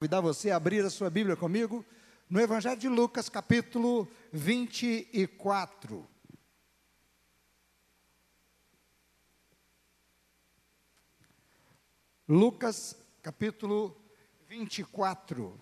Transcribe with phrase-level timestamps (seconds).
[0.00, 1.84] convidar você a abrir a sua Bíblia comigo
[2.30, 6.08] no Evangelho de Lucas, capítulo 24.
[12.26, 13.94] Lucas, capítulo
[14.48, 15.60] 24.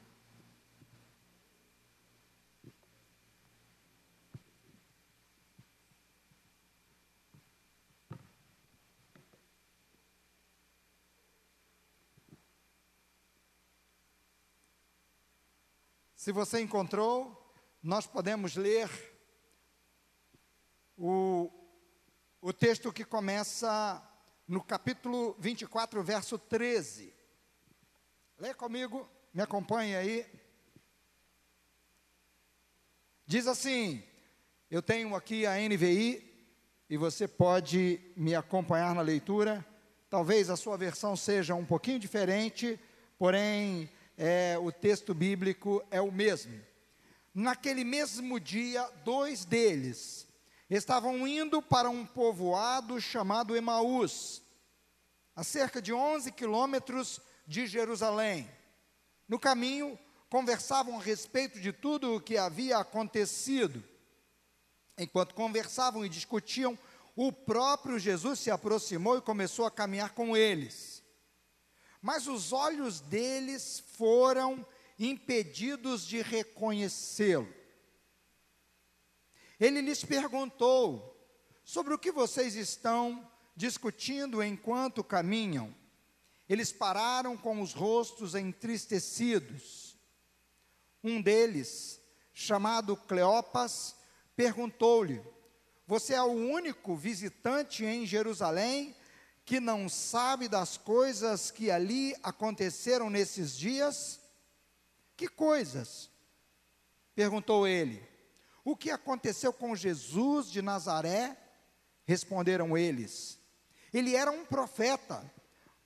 [16.19, 18.91] Se você encontrou, nós podemos ler
[20.97, 21.49] o,
[22.41, 24.03] o texto que começa
[24.45, 27.15] no capítulo 24, verso 13.
[28.37, 30.27] Lê comigo, me acompanhe aí.
[33.25, 34.03] Diz assim:
[34.69, 36.51] Eu tenho aqui a NVI
[36.91, 39.65] e você pode me acompanhar na leitura.
[40.11, 42.77] Talvez a sua versão seja um pouquinho diferente,
[43.17, 46.61] porém é, o texto bíblico é o mesmo.
[47.33, 50.27] Naquele mesmo dia, dois deles
[50.69, 54.43] estavam indo para um povoado chamado Emaús,
[55.37, 58.51] a cerca de 11 quilômetros de Jerusalém.
[59.29, 59.97] No caminho,
[60.29, 63.83] conversavam a respeito de tudo o que havia acontecido.
[64.99, 66.77] Enquanto conversavam e discutiam,
[67.15, 70.98] o próprio Jesus se aproximou e começou a caminhar com eles
[72.09, 74.67] mas os olhos deles foram
[74.99, 77.55] impedidos de reconhecê-lo.
[79.61, 81.15] Ele lhes perguntou:
[81.63, 85.77] sobre o que vocês estão discutindo enquanto caminham?
[86.49, 89.95] Eles pararam com os rostos entristecidos.
[91.05, 92.01] Um deles,
[92.33, 93.95] chamado Cleopas,
[94.35, 95.21] perguntou-lhe:
[95.87, 98.97] Você é o único visitante em Jerusalém
[99.49, 104.21] que não sabe das coisas que ali aconteceram nesses dias?
[105.17, 106.11] Que coisas?
[107.15, 108.07] Perguntou ele.
[108.63, 111.35] O que aconteceu com Jesus de Nazaré?
[112.05, 113.39] Responderam eles.
[113.91, 115.25] Ele era um profeta,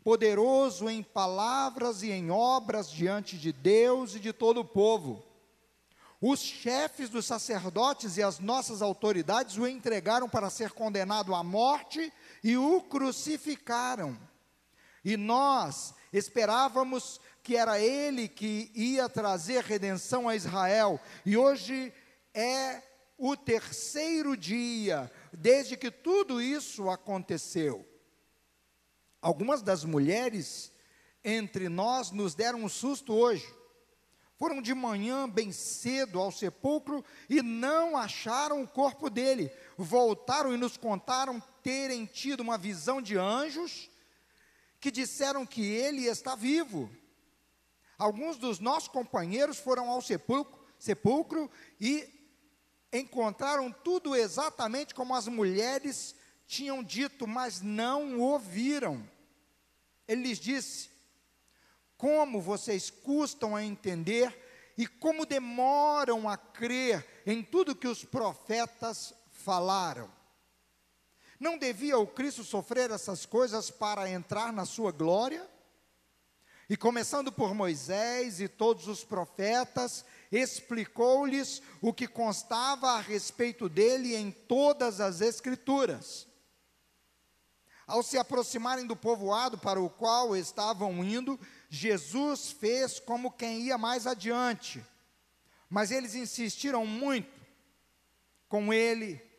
[0.03, 5.25] poderoso em palavras e em obras diante de Deus e de todo o povo.
[6.21, 12.13] Os chefes dos sacerdotes e as nossas autoridades o entregaram para ser condenado à morte
[12.43, 14.19] e o crucificaram.
[15.05, 21.93] E nós esperávamos que era ele que ia trazer redenção a Israel, e hoje
[22.33, 22.83] é
[23.19, 27.87] o terceiro dia desde que tudo isso aconteceu.
[29.21, 30.73] Algumas das mulheres
[31.25, 33.47] entre nós nos deram um susto hoje.
[34.37, 39.53] Foram de manhã bem cedo ao sepulcro e não acharam o corpo dele.
[39.77, 43.91] Voltaram e nos contaram terem tido uma visão de anjos
[44.81, 46.91] que disseram que ele está vivo.
[47.97, 52.09] Alguns dos nossos companheiros foram ao sepulcro, sepulcro e
[52.93, 56.15] encontraram tudo exatamente como as mulheres
[56.47, 59.09] tinham dito, mas não ouviram.
[60.07, 60.91] Ele lhes disse:
[61.97, 64.37] Como vocês custam a entender
[64.77, 70.11] e como demoram a crer em tudo que os profetas falaram.
[71.43, 75.45] Não devia o Cristo sofrer essas coisas para entrar na sua glória?
[76.71, 84.15] E começando por Moisés e todos os profetas, explicou-lhes o que constava a respeito dele
[84.15, 86.29] em todas as Escrituras.
[87.89, 93.77] Ao se aproximarem do povoado para o qual estavam indo, Jesus fez como quem ia
[93.77, 94.81] mais adiante.
[95.69, 97.43] Mas eles insistiram muito
[98.49, 99.32] com ele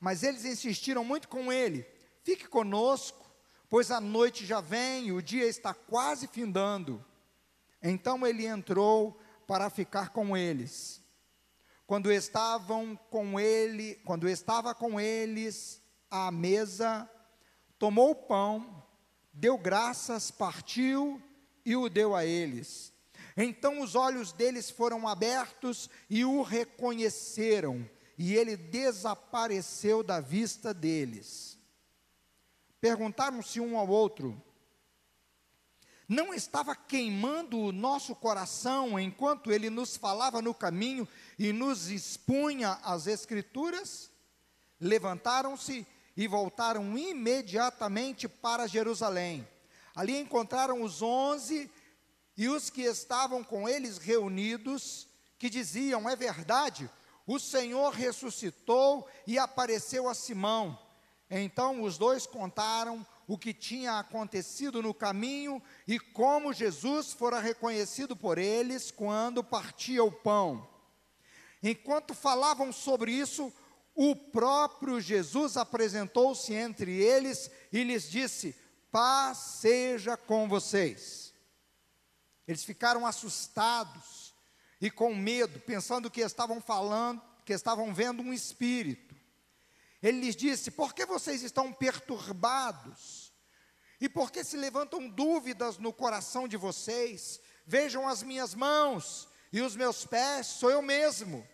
[0.00, 1.86] mas eles insistiram muito com ele:
[2.22, 3.30] fique conosco,
[3.68, 7.04] pois a noite já vem, o dia está quase findando.
[7.82, 11.00] Então ele entrou para ficar com eles.
[11.86, 15.80] Quando estavam com ele, quando estava com eles
[16.10, 17.08] à mesa,
[17.78, 18.82] tomou o pão,
[19.32, 21.22] deu graças, partiu
[21.64, 22.92] e o deu a eles.
[23.36, 31.58] Então os olhos deles foram abertos e o reconheceram e ele desapareceu da vista deles.
[32.80, 34.40] Perguntaram-se um ao outro:
[36.08, 41.06] Não estava queimando o nosso coração enquanto ele nos falava no caminho
[41.38, 44.10] e nos expunha as Escrituras?
[44.80, 45.86] Levantaram-se
[46.16, 49.46] e voltaram imediatamente para Jerusalém.
[49.94, 51.70] Ali encontraram os onze
[52.36, 55.08] e os que estavam com eles reunidos,
[55.38, 56.90] que diziam: É verdade,
[57.26, 60.78] o Senhor ressuscitou e apareceu a Simão.
[61.28, 68.14] Então os dois contaram o que tinha acontecido no caminho e como Jesus fora reconhecido
[68.14, 70.68] por eles quando partia o pão.
[71.60, 73.52] Enquanto falavam sobre isso,
[73.92, 78.54] o próprio Jesus apresentou-se entre eles e lhes disse:
[78.92, 81.34] Paz seja com vocês.
[82.46, 84.25] Eles ficaram assustados
[84.80, 89.14] e com medo, pensando que estavam falando, que estavam vendo um espírito.
[90.02, 93.32] Ele lhes disse: Por que vocês estão perturbados?
[94.00, 97.40] E por que se levantam dúvidas no coração de vocês?
[97.64, 101.46] Vejam as minhas mãos e os meus pés, sou eu mesmo.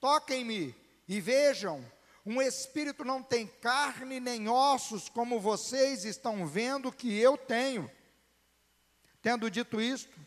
[0.00, 0.74] Toquem-me
[1.06, 1.84] e vejam,
[2.24, 7.90] um espírito não tem carne nem ossos, como vocês estão vendo que eu tenho.
[9.20, 10.18] Tendo dito isto,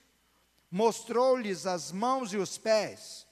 [0.76, 3.26] mostrou-lhes as mãos e os pés.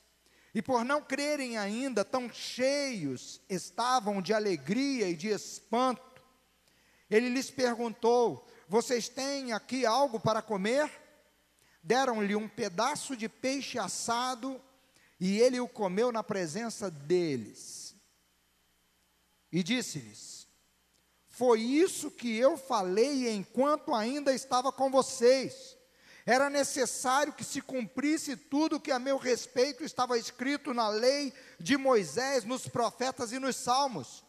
[0.55, 6.23] E por não crerem ainda, tão cheios estavam de alegria e de espanto.
[7.09, 10.89] Ele lhes perguntou: Vocês têm aqui algo para comer?
[11.83, 14.61] Deram-lhe um pedaço de peixe assado
[15.19, 17.93] e ele o comeu na presença deles.
[19.51, 20.47] E disse-lhes:
[21.27, 25.75] Foi isso que eu falei enquanto ainda estava com vocês.
[26.25, 31.75] Era necessário que se cumprisse tudo que a meu respeito estava escrito na lei de
[31.75, 34.23] Moisés, nos profetas e nos salmos.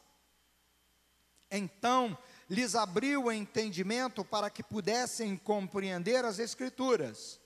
[1.50, 2.19] Então
[2.50, 7.41] lhes abriu o entendimento para que pudessem compreender as Escrituras.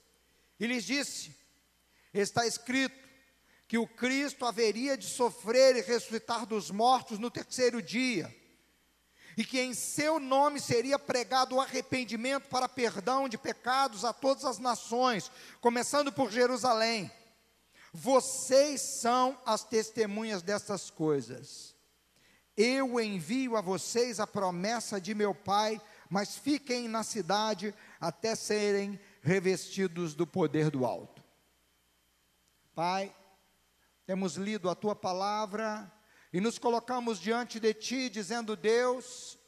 [0.58, 1.36] E lhes disse:
[2.12, 3.08] Está escrito
[3.66, 8.34] que o Cristo haveria de sofrer e ressuscitar dos mortos no terceiro dia,
[9.38, 14.44] e que em seu nome seria pregado o arrependimento para perdão de pecados a todas
[14.44, 15.30] as nações,
[15.60, 17.08] começando por Jerusalém.
[17.92, 21.72] Vocês são as testemunhas dessas coisas.
[22.56, 25.80] Eu envio a vocês a promessa de meu Pai,
[26.10, 31.22] mas fiquem na cidade até serem revestidos do poder do alto.
[32.74, 33.14] Pai,
[34.04, 35.88] temos lido a tua palavra
[36.32, 39.38] e nos colocamos diante de ti, dizendo: Deus,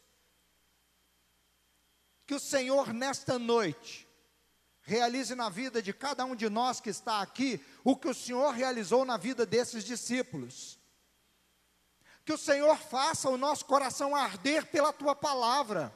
[2.26, 4.08] que o Senhor nesta noite
[4.82, 8.50] realize na vida de cada um de nós que está aqui o que o Senhor
[8.52, 10.78] realizou na vida desses discípulos.
[12.24, 15.94] Que o Senhor faça o nosso coração arder pela tua palavra.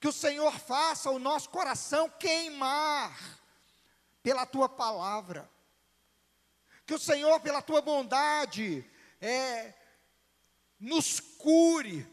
[0.00, 3.18] Que o Senhor faça o nosso coração queimar
[4.22, 5.48] pela tua palavra
[6.86, 8.88] que o Senhor, pela tua bondade,
[9.26, 9.74] é,
[10.78, 12.06] nos cure,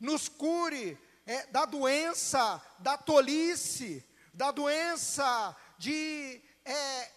[0.00, 7.12] nos cure é, da doença, da tolice, da doença de é,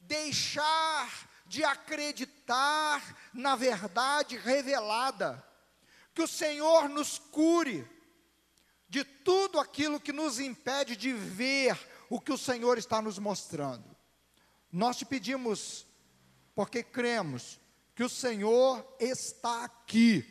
[0.00, 5.42] deixar de acreditar na verdade revelada.
[6.14, 7.88] Que o Senhor nos cure
[8.90, 11.78] de tudo aquilo que nos impede de ver
[12.10, 13.96] o que o Senhor está nos mostrando.
[14.70, 15.86] Nós te pedimos,
[16.54, 17.58] porque cremos
[17.98, 20.24] que o Senhor está aqui,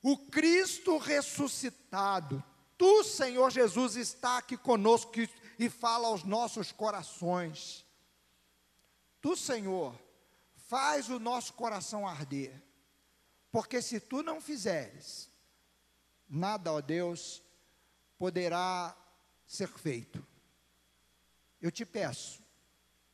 [0.00, 2.40] o Cristo ressuscitado,
[2.78, 5.10] tu, Senhor Jesus, está aqui conosco
[5.58, 7.84] e fala aos nossos corações.
[9.20, 10.00] Tu, Senhor,
[10.68, 12.62] faz o nosso coração arder,
[13.50, 15.28] porque se tu não fizeres,
[16.28, 17.42] nada, ó Deus,
[18.16, 18.96] poderá
[19.44, 20.24] ser feito.
[21.60, 22.40] Eu te peço,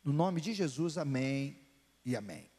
[0.04, 1.66] no nome de Jesus, amém
[2.04, 2.50] e amém.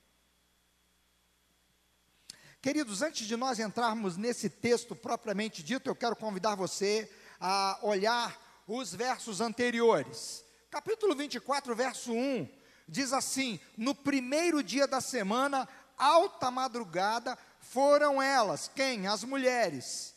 [2.62, 8.38] Queridos, antes de nós entrarmos nesse texto propriamente dito, eu quero convidar você a olhar
[8.68, 10.44] os versos anteriores.
[10.70, 12.50] Capítulo 24, verso 1,
[12.86, 19.08] diz assim: No primeiro dia da semana, alta madrugada, foram elas, quem?
[19.08, 20.14] As mulheres,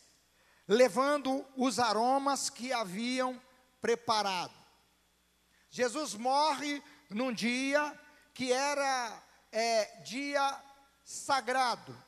[0.67, 3.41] levando os aromas que haviam
[3.79, 4.53] preparado.
[5.69, 7.97] Jesus morre num dia
[8.33, 10.61] que era é, dia
[11.05, 12.02] sagrado.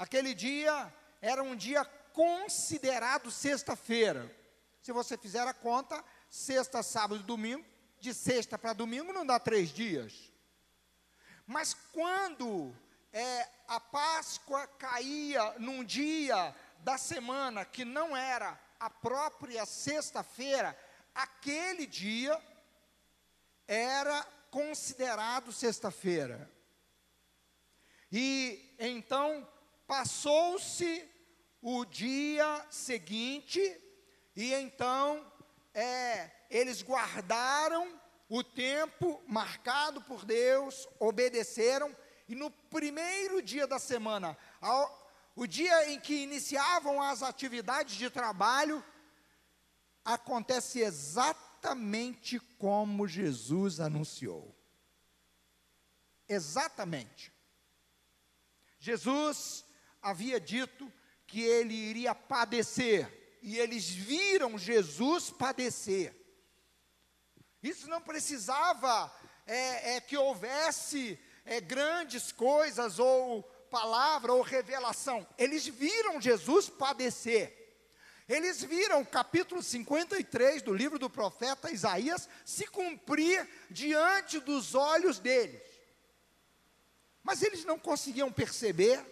[0.00, 0.90] Aquele dia
[1.20, 4.34] era um dia considerado sexta-feira.
[4.80, 7.62] Se você fizer a conta, sexta, sábado e domingo,
[8.00, 10.32] de sexta para domingo não dá três dias.
[11.46, 12.74] Mas quando
[13.12, 20.74] é, a Páscoa caía num dia da semana que não era a própria sexta-feira,
[21.14, 22.42] aquele dia
[23.68, 26.50] era considerado sexta-feira.
[28.10, 29.46] E então
[29.90, 31.04] passou-se
[31.60, 33.60] o dia seguinte,
[34.36, 35.26] e então
[35.74, 41.92] é, eles guardaram o tempo marcado por Deus, obedeceram,
[42.28, 48.08] e no primeiro dia da semana, ao, o dia em que iniciavam as atividades de
[48.08, 48.84] trabalho,
[50.04, 54.56] acontece exatamente como Jesus anunciou.
[56.28, 57.32] Exatamente.
[58.78, 59.68] Jesus
[60.02, 60.90] havia dito
[61.26, 66.14] que ele iria padecer, e eles viram Jesus padecer.
[67.62, 69.12] Isso não precisava
[69.46, 75.26] é, é, que houvesse é, grandes coisas, ou palavra, ou revelação.
[75.38, 77.58] Eles viram Jesus padecer.
[78.28, 85.18] Eles viram o capítulo 53 do livro do profeta Isaías se cumprir diante dos olhos
[85.18, 85.60] deles.
[87.22, 89.04] Mas eles não conseguiam perceber,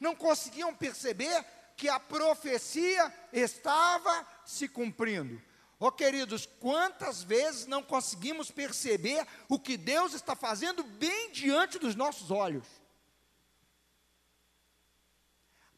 [0.00, 1.44] não conseguiam perceber
[1.76, 5.40] que a profecia estava se cumprindo.
[5.80, 11.78] Ó oh, queridos, quantas vezes não conseguimos perceber o que Deus está fazendo bem diante
[11.78, 12.66] dos nossos olhos?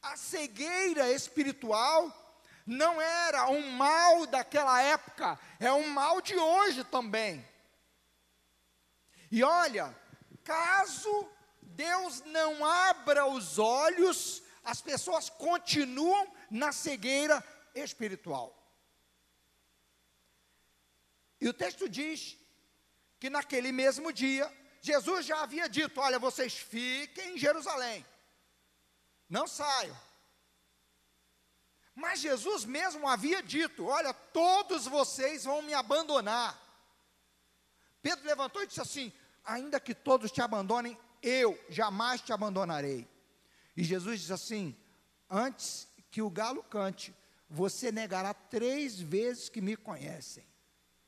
[0.02, 2.14] A cegueira espiritual
[2.66, 7.46] não era um mal daquela época, é um mal de hoje também.
[9.30, 9.96] E olha,
[10.44, 11.28] caso
[11.76, 18.48] Deus não abra os olhos, as pessoas continuam na cegueira espiritual.
[21.40, 22.38] E o texto diz
[23.20, 28.04] que naquele mesmo dia, Jesus já havia dito: Olha, vocês fiquem em Jerusalém,
[29.28, 29.96] não saiam.
[31.94, 36.58] Mas Jesus mesmo havia dito: Olha, todos vocês vão me abandonar.
[38.00, 39.12] Pedro levantou e disse assim:
[39.46, 43.06] ainda que todos te abandonem, eu jamais te abandonarei.
[43.76, 44.76] E Jesus diz assim:
[45.28, 47.14] antes que o galo cante,
[47.48, 50.44] você negará três vezes que me conhecem,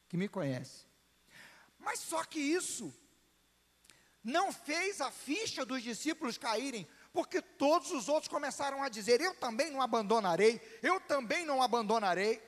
[0.08, 0.86] que me conhece.
[1.78, 2.92] Mas só que isso
[4.22, 9.34] não fez a ficha dos discípulos caírem, porque todos os outros começaram a dizer: Eu
[9.34, 12.42] também não abandonarei, eu também não abandonarei.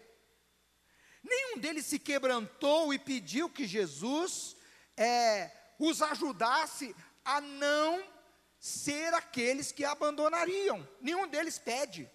[1.22, 4.56] Nenhum deles se quebrantou e pediu que Jesus
[4.96, 8.04] é, os ajudasse a não
[8.58, 10.86] ser aqueles que abandonariam.
[11.00, 12.10] Nenhum deles pede.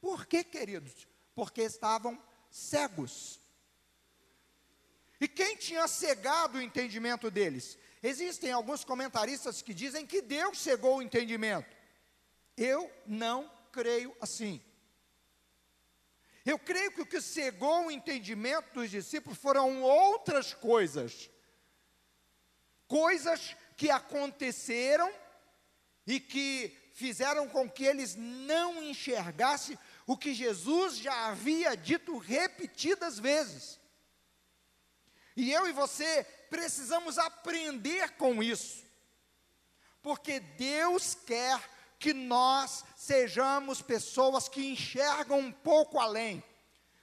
[0.00, 1.06] Por quê, queridos?
[1.34, 3.40] Porque estavam cegos.
[5.20, 7.78] E quem tinha cegado o entendimento deles?
[8.02, 11.74] Existem alguns comentaristas que dizem que Deus cegou o entendimento.
[12.56, 14.62] Eu não creio assim.
[16.44, 21.30] Eu creio que o que cegou o entendimento dos discípulos foram outras coisas
[22.86, 25.12] coisas que aconteceram
[26.06, 33.18] e que fizeram com que eles não enxergassem o que Jesus já havia dito repetidas
[33.18, 33.78] vezes.
[35.36, 38.82] E eu e você precisamos aprender com isso,
[40.00, 41.60] porque Deus quer
[41.98, 46.42] que nós sejamos pessoas que enxergam um pouco além,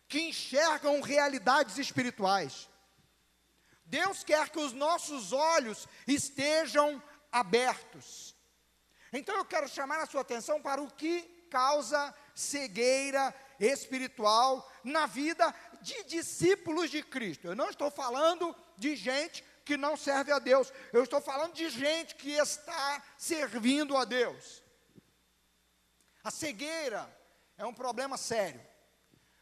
[0.07, 2.67] que enxergam realidades espirituais.
[3.85, 8.35] Deus quer que os nossos olhos estejam abertos.
[9.11, 15.53] Então eu quero chamar a sua atenção para o que causa cegueira espiritual na vida
[15.81, 17.45] de discípulos de Cristo.
[17.47, 21.69] Eu não estou falando de gente que não serve a Deus, eu estou falando de
[21.69, 24.61] gente que está servindo a Deus.
[26.23, 27.07] A cegueira
[27.57, 28.61] é um problema sério.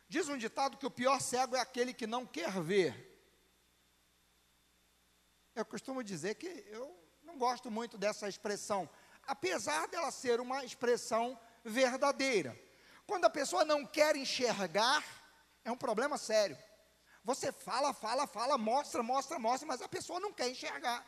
[0.08, 3.11] Diz um ditado que o pior cego é aquele que não quer ver.
[5.56, 8.90] Eu costumo dizer que eu não gosto muito dessa expressão,
[9.28, 12.58] apesar dela ser uma expressão verdadeira.
[13.06, 15.04] Quando a pessoa não quer enxergar,
[15.64, 16.58] é um problema sério.
[17.24, 21.06] Você fala, fala, fala, mostra, mostra, mostra, mas a pessoa não quer enxergar.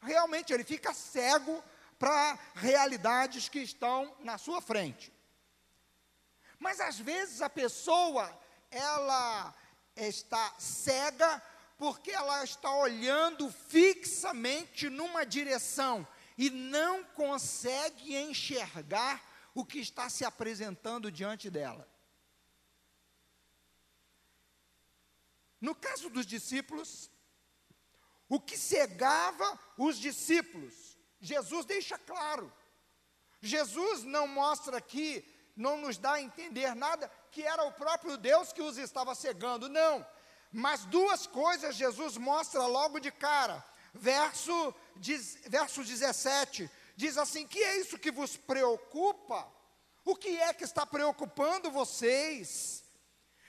[0.00, 1.62] Realmente ele fica cego
[1.98, 5.12] para realidades que estão na sua frente.
[6.58, 8.30] Mas às vezes a pessoa,
[8.70, 9.54] ela
[9.96, 11.42] está cega
[11.76, 16.06] porque ela está olhando fixamente numa direção
[16.36, 19.22] e não consegue enxergar
[19.54, 21.88] o que está se apresentando diante dela.
[25.60, 27.10] No caso dos discípulos,
[28.28, 32.52] o que cegava os discípulos, Jesus deixa claro.
[33.40, 35.24] Jesus não mostra aqui,
[35.56, 39.68] não nos dá a entender nada que era o próprio Deus que os estava cegando,
[39.68, 40.06] não.
[40.52, 43.64] Mas duas coisas Jesus mostra logo de cara.
[43.94, 44.74] Verso,
[45.48, 49.46] verso 17 diz assim: Que é isso que vos preocupa?
[50.04, 52.84] O que é que está preocupando vocês?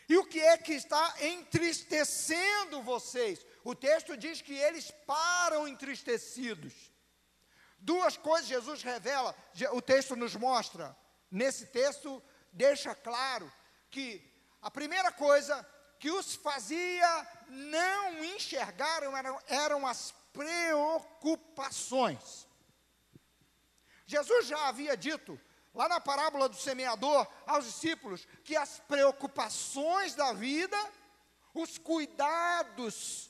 [0.10, 3.46] E o que é que está entristecendo vocês?
[3.64, 6.74] O texto diz que eles param entristecidos.
[7.78, 9.36] Duas coisas Jesus revela,
[9.74, 10.98] o texto nos mostra.
[11.30, 12.24] Nesse texto,
[12.54, 13.52] deixa claro
[13.92, 14.24] que
[14.62, 15.66] a primeira coisa
[16.00, 22.48] que os fazia não enxergar eram, eram as preocupações.
[24.06, 25.42] Jesus já havia dito,
[25.74, 30.78] lá na parábola do semeador, aos discípulos, que as preocupações da vida,
[31.54, 33.30] os cuidados,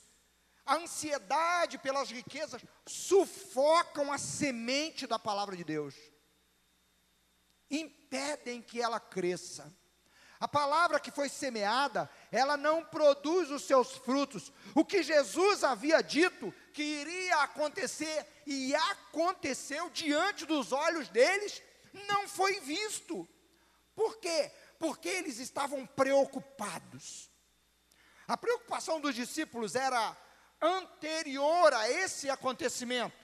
[0.64, 5.96] a ansiedade pelas riquezas, sufocam a semente da palavra de Deus,
[7.70, 9.76] impedem que ela cresça.
[10.40, 14.52] A palavra que foi semeada, ela não produz os seus frutos.
[14.74, 21.60] O que Jesus havia dito que iria acontecer e aconteceu diante dos olhos deles,
[22.06, 23.28] não foi visto.
[23.96, 24.52] Por quê?
[24.78, 27.28] Porque eles estavam preocupados.
[28.28, 30.16] A preocupação dos discípulos era
[30.62, 33.16] anterior a esse acontecimento.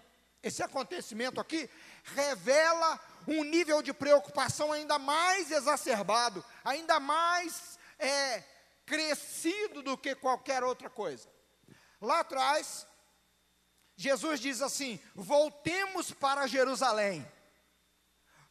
[0.43, 1.71] Esse acontecimento aqui
[2.05, 8.45] revela um nível de preocupação ainda mais exacerbado, ainda mais é,
[8.85, 11.29] crescido do que qualquer outra coisa.
[12.01, 12.87] Lá atrás,
[13.97, 17.27] Jesus diz assim: voltemos para Jerusalém,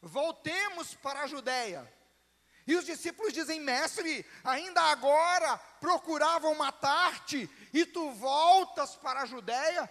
[0.01, 1.91] voltemos para a Judéia.
[2.65, 9.89] E os discípulos dizem, mestre, ainda agora procuravam matar-te, e tu voltas para a Judéia?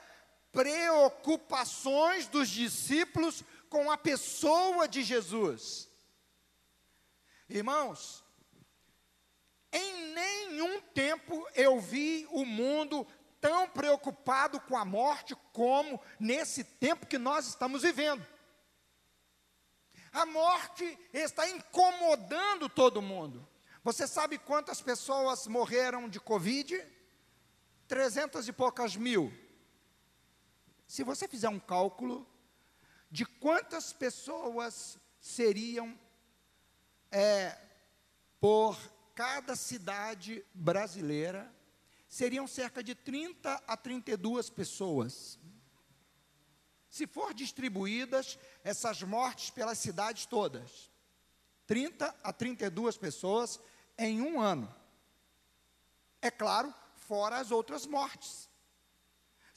[0.52, 5.88] Preocupações dos discípulos com a pessoa de Jesus.
[7.48, 8.22] Irmãos,
[9.72, 13.06] em nenhum tempo eu vi o mundo
[13.40, 18.24] tão preocupado com a morte como nesse tempo que nós estamos vivendo.
[20.12, 23.48] A morte está incomodando todo mundo.
[23.82, 26.86] Você sabe quantas pessoas morreram de Covid?
[27.88, 29.32] Trezentas e poucas mil.
[30.92, 32.28] Se você fizer um cálculo,
[33.10, 35.98] de quantas pessoas seriam
[37.10, 37.58] é,
[38.38, 38.78] por
[39.14, 41.50] cada cidade brasileira,
[42.06, 45.38] seriam cerca de 30 a 32 pessoas.
[46.90, 50.90] Se for distribuídas essas mortes pelas cidades todas,
[51.66, 53.58] 30 a 32 pessoas
[53.96, 54.70] em um ano.
[56.20, 58.51] É claro, fora as outras mortes.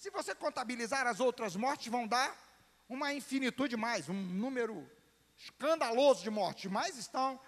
[0.06, 2.32] Se você contabilizar as outras mortes, vão dar
[2.88, 4.88] uma infinitude mais, um número
[5.36, 7.40] escandaloso de mortes, mas estão.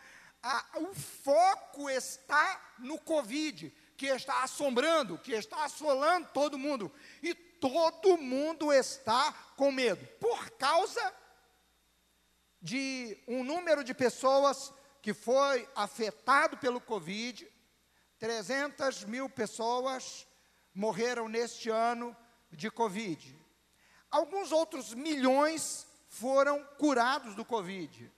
[0.41, 6.91] A, o foco está no Covid, que está assombrando, que está assolando todo mundo.
[7.21, 11.13] E todo mundo está com medo, por causa
[12.59, 17.47] de um número de pessoas que foi afetado pelo Covid.
[18.17, 20.25] 300 mil pessoas
[20.73, 22.17] morreram neste ano
[22.51, 23.37] de Covid.
[24.09, 28.11] Alguns outros milhões foram curados do Covid.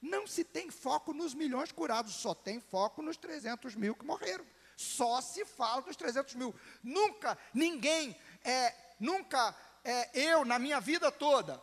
[0.00, 4.44] Não se tem foco nos milhões curados, só tem foco nos 300 mil que morreram.
[4.76, 6.54] Só se fala dos 300 mil.
[6.82, 11.62] Nunca, ninguém, é, nunca, é, eu, na minha vida toda,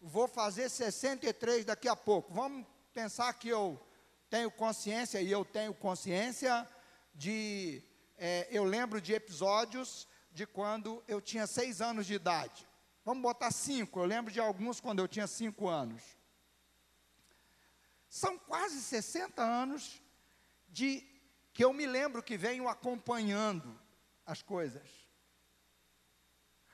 [0.00, 2.32] vou fazer 63 daqui a pouco.
[2.32, 3.80] Vamos pensar que eu
[4.28, 6.68] tenho consciência, e eu tenho consciência
[7.14, 7.82] de.
[8.16, 12.66] É, eu lembro de episódios de quando eu tinha seis anos de idade.
[13.04, 16.02] Vamos botar cinco, eu lembro de alguns quando eu tinha cinco anos.
[18.08, 20.02] São quase 60 anos
[20.68, 21.06] de
[21.52, 23.80] que eu me lembro que venho acompanhando
[24.26, 24.88] as coisas.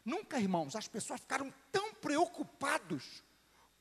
[0.04, 3.22] Nunca, irmãos, as pessoas ficaram tão preocupados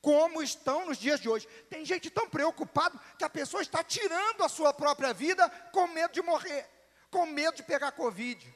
[0.02, 1.48] como estão nos dias de hoje.
[1.70, 6.14] Tem gente tão preocupado que a pessoa está tirando a sua própria vida com medo
[6.14, 6.70] de morrer,
[7.10, 8.54] com medo de pegar Covid.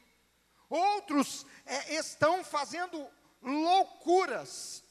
[0.70, 3.10] Outros é, estão fazendo
[3.42, 4.84] loucuras.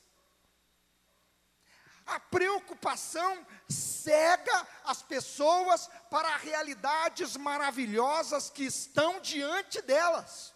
[2.05, 10.55] A preocupação cega as pessoas para realidades maravilhosas que estão diante delas.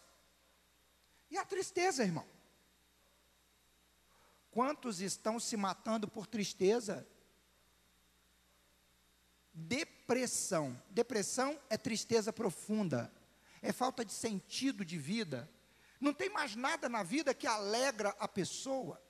[1.31, 2.27] E a tristeza, irmão?
[4.51, 7.07] Quantos estão se matando por tristeza?
[9.53, 10.81] Depressão.
[10.91, 13.13] Depressão é tristeza profunda
[13.63, 15.49] é falta de sentido de vida.
[16.01, 19.01] Não tem mais nada na vida que alegra a pessoa.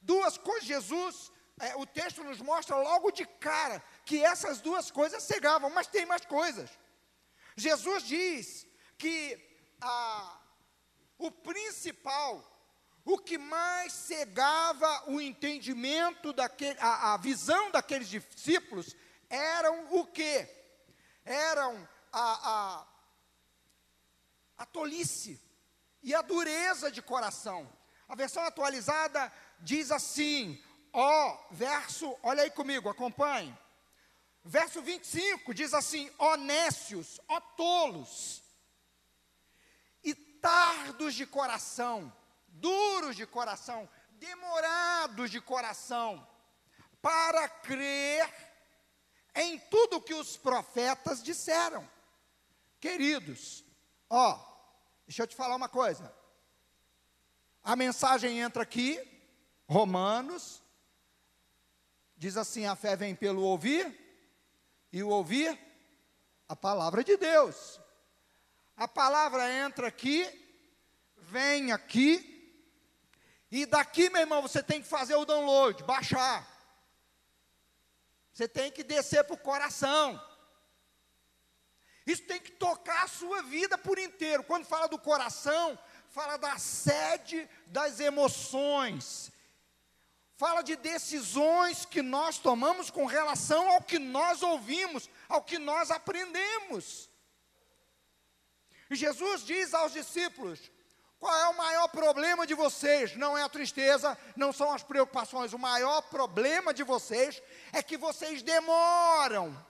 [0.00, 5.22] Duas coisas, Jesus, é, o texto nos mostra logo de cara que essas duas coisas
[5.22, 6.70] cegavam, mas tem mais coisas.
[7.54, 9.38] Jesus diz que
[9.80, 10.40] a,
[11.18, 12.42] o principal,
[13.04, 18.96] o que mais cegava o entendimento, daquele, a, a visão daqueles discípulos,
[19.28, 20.48] eram o que?
[21.24, 22.86] Eram a, a,
[24.58, 25.40] a tolice
[26.02, 27.70] e a dureza de coração.
[28.08, 33.56] A versão atualizada diz assim: ó, verso, olha aí comigo, acompanhe.
[34.44, 38.42] Verso 25 diz assim: ó nécios, ó tolos,
[40.02, 42.12] e tardos de coração,
[42.48, 46.26] duros de coração, demorados de coração,
[47.02, 48.26] para crer
[49.34, 51.88] em tudo que os profetas disseram.
[52.80, 53.64] Queridos,
[54.08, 54.38] ó,
[55.06, 56.14] deixa eu te falar uma coisa.
[57.62, 59.00] A mensagem entra aqui,
[59.66, 60.62] Romanos,
[62.16, 63.96] diz assim: a fé vem pelo ouvir,
[64.92, 65.58] e o ouvir
[66.48, 67.80] a palavra de Deus.
[68.76, 70.26] A palavra entra aqui,
[71.16, 72.38] vem aqui,
[73.50, 76.46] e daqui, meu irmão, você tem que fazer o download, baixar.
[78.32, 80.20] Você tem que descer para o coração.
[82.08, 84.42] Isso tem que tocar a sua vida por inteiro.
[84.42, 89.30] Quando fala do coração, fala da sede das emoções.
[90.34, 95.90] Fala de decisões que nós tomamos com relação ao que nós ouvimos, ao que nós
[95.90, 97.10] aprendemos.
[98.88, 100.70] E Jesus diz aos discípulos:
[101.18, 103.16] qual é o maior problema de vocês?
[103.16, 105.52] Não é a tristeza, não são as preocupações.
[105.52, 109.67] O maior problema de vocês é que vocês demoram.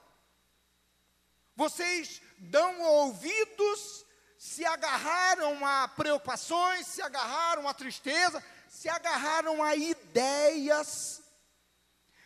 [1.68, 4.06] Vocês dão ouvidos,
[4.38, 11.22] se agarraram a preocupações, se agarraram a tristeza, se agarraram a ideias.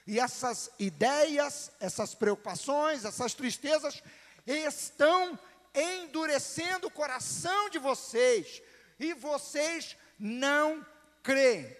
[0.06, 4.00] E essas ideias, essas preocupações, essas tristezas
[4.46, 5.36] estão
[5.74, 8.62] endurecendo o coração de vocês
[9.00, 10.86] e vocês não
[11.20, 11.76] creem.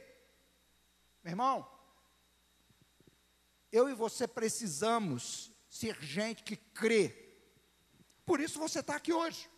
[1.23, 1.69] Meu irmão,
[3.71, 7.22] eu e você precisamos ser gente que crê.
[8.25, 9.51] Por isso você está aqui hoje.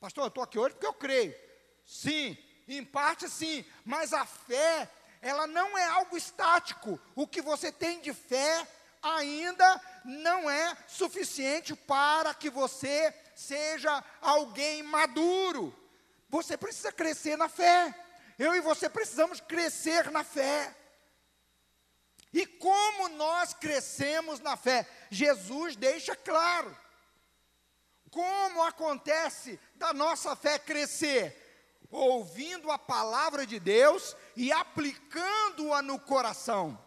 [0.00, 1.34] Pastor, eu estou aqui hoje porque eu creio.
[1.84, 2.36] Sim,
[2.68, 7.00] em parte sim, mas a fé, ela não é algo estático.
[7.14, 8.66] O que você tem de fé
[9.02, 15.74] ainda não é suficiente para que você seja alguém maduro.
[16.28, 17.94] Você precisa crescer na fé.
[18.38, 20.74] Eu e você precisamos crescer na fé.
[22.32, 24.86] E como nós crescemos na fé?
[25.10, 26.76] Jesus deixa claro.
[28.10, 31.42] Como acontece da nossa fé crescer?
[31.90, 36.78] Ouvindo a palavra de Deus e aplicando-a no coração.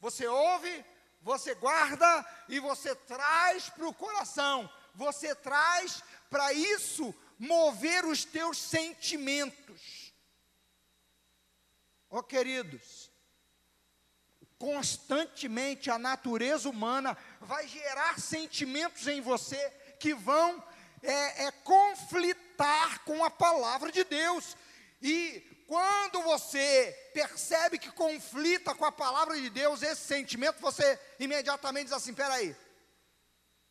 [0.00, 0.84] Você ouve,
[1.20, 4.70] você guarda e você traz para o coração.
[4.94, 10.12] Você traz para isso mover os teus sentimentos.
[12.10, 13.10] Ó oh, queridos,
[14.58, 20.62] constantemente a natureza humana vai gerar sentimentos em você que vão
[21.02, 24.56] é, é, conflitar com a palavra de Deus.
[25.00, 31.84] E quando você percebe que conflita com a palavra de Deus, esse sentimento, você imediatamente
[31.84, 32.56] diz assim: peraí,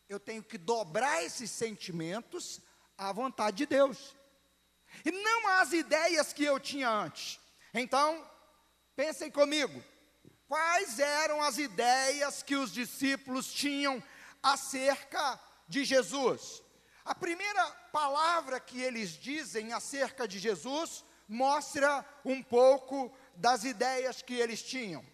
[0.08, 2.62] eu tenho que dobrar esses sentimentos
[2.98, 4.16] à vontade de Deus.
[5.04, 7.40] E não às ideias que eu tinha antes.
[7.74, 8.28] Então,
[8.96, 9.84] pensem comigo.
[10.48, 14.02] Quais eram as ideias que os discípulos tinham
[14.42, 15.40] acerca
[15.70, 16.62] de Jesus?
[17.06, 24.34] A primeira palavra que eles dizem acerca de Jesus mostra um pouco das ideias que
[24.34, 25.06] eles tinham.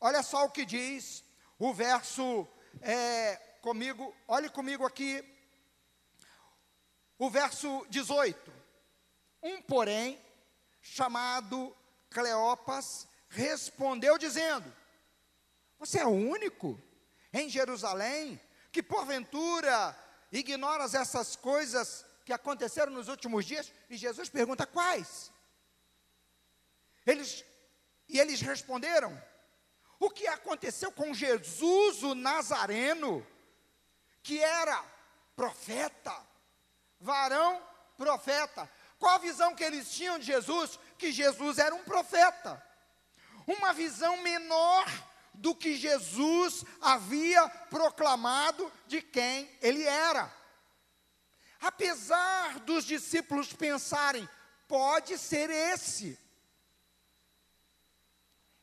[0.00, 1.24] Olha só o que diz
[1.58, 2.46] o verso
[2.80, 5.24] é, comigo, olhe comigo aqui,
[7.18, 8.52] o verso 18:
[9.42, 10.20] Um, porém,
[10.80, 11.74] chamado
[12.10, 14.72] Cleopas, respondeu dizendo:
[15.78, 16.80] Você é o único
[17.32, 18.40] em Jerusalém
[18.74, 19.96] que porventura
[20.32, 23.72] ignoras essas coisas que aconteceram nos últimos dias?
[23.88, 25.30] E Jesus pergunta: Quais?
[27.06, 27.44] Eles,
[28.08, 29.16] e eles responderam:
[30.00, 33.24] O que aconteceu com Jesus o Nazareno,
[34.24, 34.84] que era
[35.36, 36.12] profeta,
[36.98, 37.62] varão
[37.96, 38.68] profeta.
[38.98, 40.80] Qual a visão que eles tinham de Jesus?
[40.98, 42.60] Que Jesus era um profeta.
[43.46, 44.84] Uma visão menor
[45.34, 50.32] do que Jesus havia proclamado de quem ele era.
[51.60, 54.28] Apesar dos discípulos pensarem,
[54.68, 56.18] pode ser esse.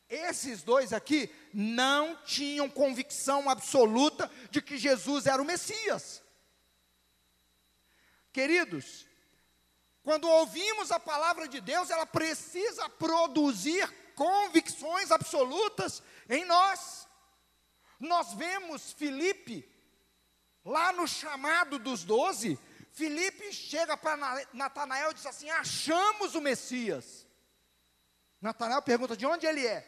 [0.09, 6.21] Esses dois aqui não tinham convicção absoluta de que Jesus era o Messias.
[8.33, 9.07] Queridos,
[10.03, 17.07] quando ouvimos a palavra de Deus, ela precisa produzir convicções absolutas em nós.
[17.99, 19.69] Nós vemos Filipe,
[20.65, 22.57] lá no chamado dos doze,
[22.93, 27.27] Filipe chega para Natanael e diz assim: Achamos o Messias.
[28.41, 29.87] Natanael pergunta: De onde ele é?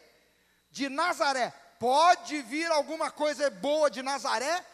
[0.70, 1.50] De Nazaré.
[1.78, 4.64] Pode vir alguma coisa boa de Nazaré?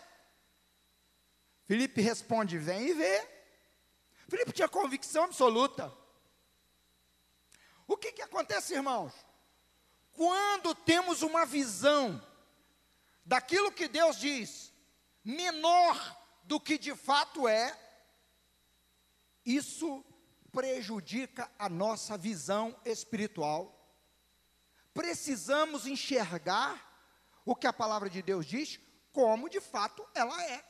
[1.66, 3.28] Filipe responde: Vem e vê.
[4.28, 5.92] Filipe tinha convicção absoluta.
[7.86, 9.12] O que, que acontece, irmãos?
[10.20, 12.22] Quando temos uma visão
[13.24, 14.70] daquilo que Deus diz,
[15.24, 15.96] menor
[16.42, 17.74] do que de fato é,
[19.46, 20.04] isso
[20.52, 23.74] prejudica a nossa visão espiritual.
[24.92, 27.02] Precisamos enxergar
[27.42, 28.78] o que a palavra de Deus diz,
[29.12, 30.62] como de fato ela é.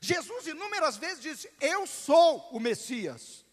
[0.00, 3.46] Jesus inúmeras vezes disse: Eu sou o Messias.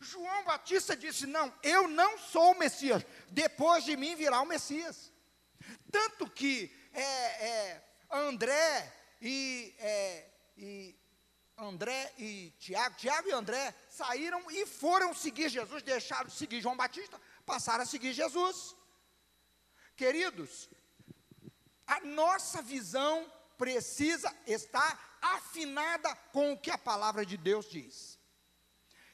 [0.00, 3.04] João Batista disse: Não, eu não sou o Messias.
[3.28, 5.12] Depois de mim virá o Messias.
[5.92, 10.96] Tanto que é, é, André e, é, e
[11.58, 16.76] André e Tiago, Tiago e André saíram e foram seguir Jesus, deixaram de seguir João
[16.76, 18.74] Batista, passaram a seguir Jesus.
[19.94, 20.70] Queridos,
[21.86, 28.19] a nossa visão precisa estar afinada com o que a palavra de Deus diz.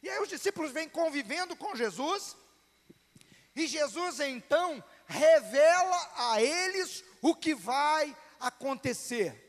[0.03, 2.37] E aí os discípulos vêm convivendo com Jesus,
[3.55, 9.43] e Jesus então revela a eles o que vai acontecer.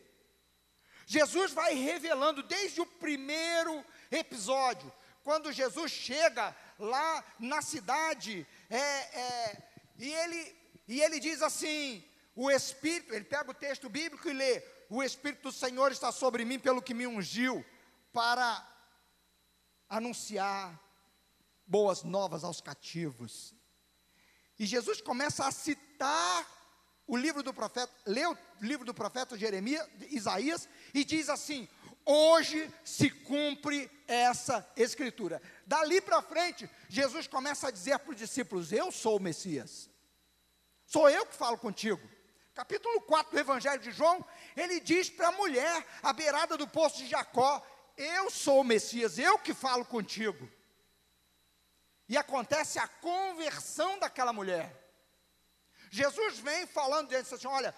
[1.06, 4.92] Jesus vai revelando desde o primeiro episódio,
[5.24, 9.64] quando Jesus chega lá na cidade, é, é,
[9.98, 10.56] e, ele,
[10.88, 12.04] e ele diz assim:
[12.36, 16.46] o Espírito, ele pega o texto bíblico e lê: O Espírito do Senhor está sobre
[16.46, 17.66] mim, pelo que me ungiu,
[18.14, 18.66] para
[19.90, 20.80] anunciar
[21.66, 23.54] boas novas aos cativos.
[24.58, 26.46] E Jesus começa a citar
[27.06, 31.68] o livro do profeta, lê o livro do profeta Jeremias, Isaías, e diz assim:
[32.06, 35.42] hoje se cumpre essa escritura.
[35.66, 39.90] Dali para frente, Jesus começa a dizer para os discípulos: Eu sou o Messias,
[40.86, 42.02] sou eu que falo contigo.
[42.56, 46.98] Capítulo 4 do Evangelho de João, ele diz para a mulher, à beirada do poço
[46.98, 47.62] de Jacó:
[47.98, 50.48] Eu sou o Messias, eu que falo contigo.
[52.08, 54.72] E acontece a conversão daquela mulher.
[55.90, 57.74] Jesus vem falando diante assim: olha,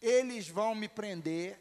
[0.00, 1.58] eles vão me prender,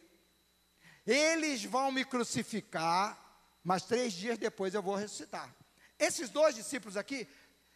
[1.08, 3.18] eles vão me crucificar,
[3.64, 5.56] mas três dias depois eu vou ressuscitar.
[5.98, 7.28] Esses dois discípulos aqui,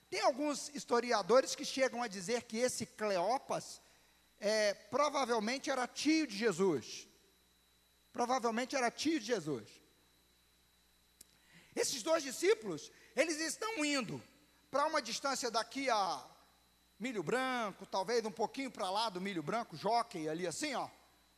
[0.10, 3.82] tem alguns historiadores que chegam a dizer que esse Cleopas
[4.40, 7.08] é, provavelmente era tio de Jesus.
[8.18, 9.70] Provavelmente era tio de Jesus.
[11.76, 14.20] Esses dois discípulos, eles estão indo
[14.72, 16.26] para uma distância daqui a
[16.98, 20.90] milho branco, talvez um pouquinho para lá do milho branco, jockey ali assim, ó.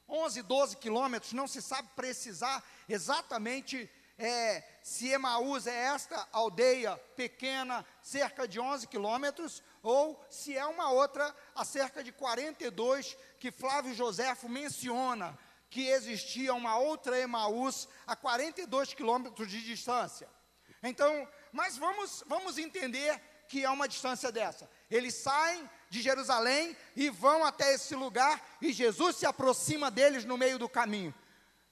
[0.08, 7.86] 11, 12 quilômetros, não se sabe precisar exatamente é, se Emaús é esta aldeia pequena,
[8.02, 13.94] cerca de 11 quilômetros, ou se é uma outra a cerca de 42, que Flávio
[13.94, 15.38] Joséfo menciona
[15.70, 20.28] que existia uma outra Emaús a 42 quilômetros de distância.
[20.82, 24.70] Então, mas vamos, vamos entender que é uma distância dessa.
[24.90, 30.38] Eles saem de Jerusalém e vão até esse lugar e Jesus se aproxima deles no
[30.38, 31.14] meio do caminho.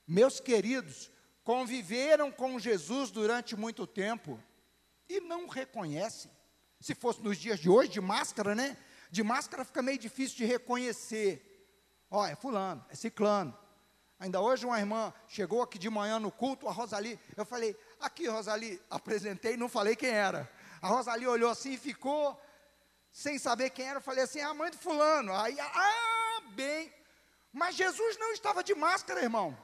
[0.07, 1.11] Meus queridos,
[1.43, 4.41] conviveram com Jesus durante muito tempo
[5.07, 6.31] e não reconhecem.
[6.79, 8.77] Se fosse nos dias de hoje, de máscara, né?
[9.09, 11.43] De máscara fica meio difícil de reconhecer.
[12.09, 13.57] Ó, é fulano, é ciclano.
[14.19, 18.27] Ainda hoje uma irmã chegou aqui de manhã no culto, a Rosali, eu falei, aqui
[18.27, 20.51] Rosali, apresentei, não falei quem era.
[20.81, 22.39] A Rosalie olhou assim e ficou
[23.11, 23.97] sem saber quem era.
[23.97, 25.33] Eu falei assim: é a mãe do fulano.
[25.33, 26.93] Aí, ah, bem.
[27.51, 29.57] Mas Jesus não estava de máscara, irmão.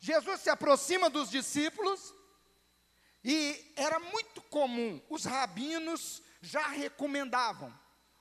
[0.00, 2.14] Jesus se aproxima dos discípulos
[3.24, 7.76] e era muito comum, os rabinos já recomendavam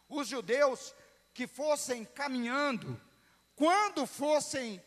[0.10, 0.93] os judeus
[1.33, 2.99] que fossem caminhando,
[3.58, 4.80] quando fossem,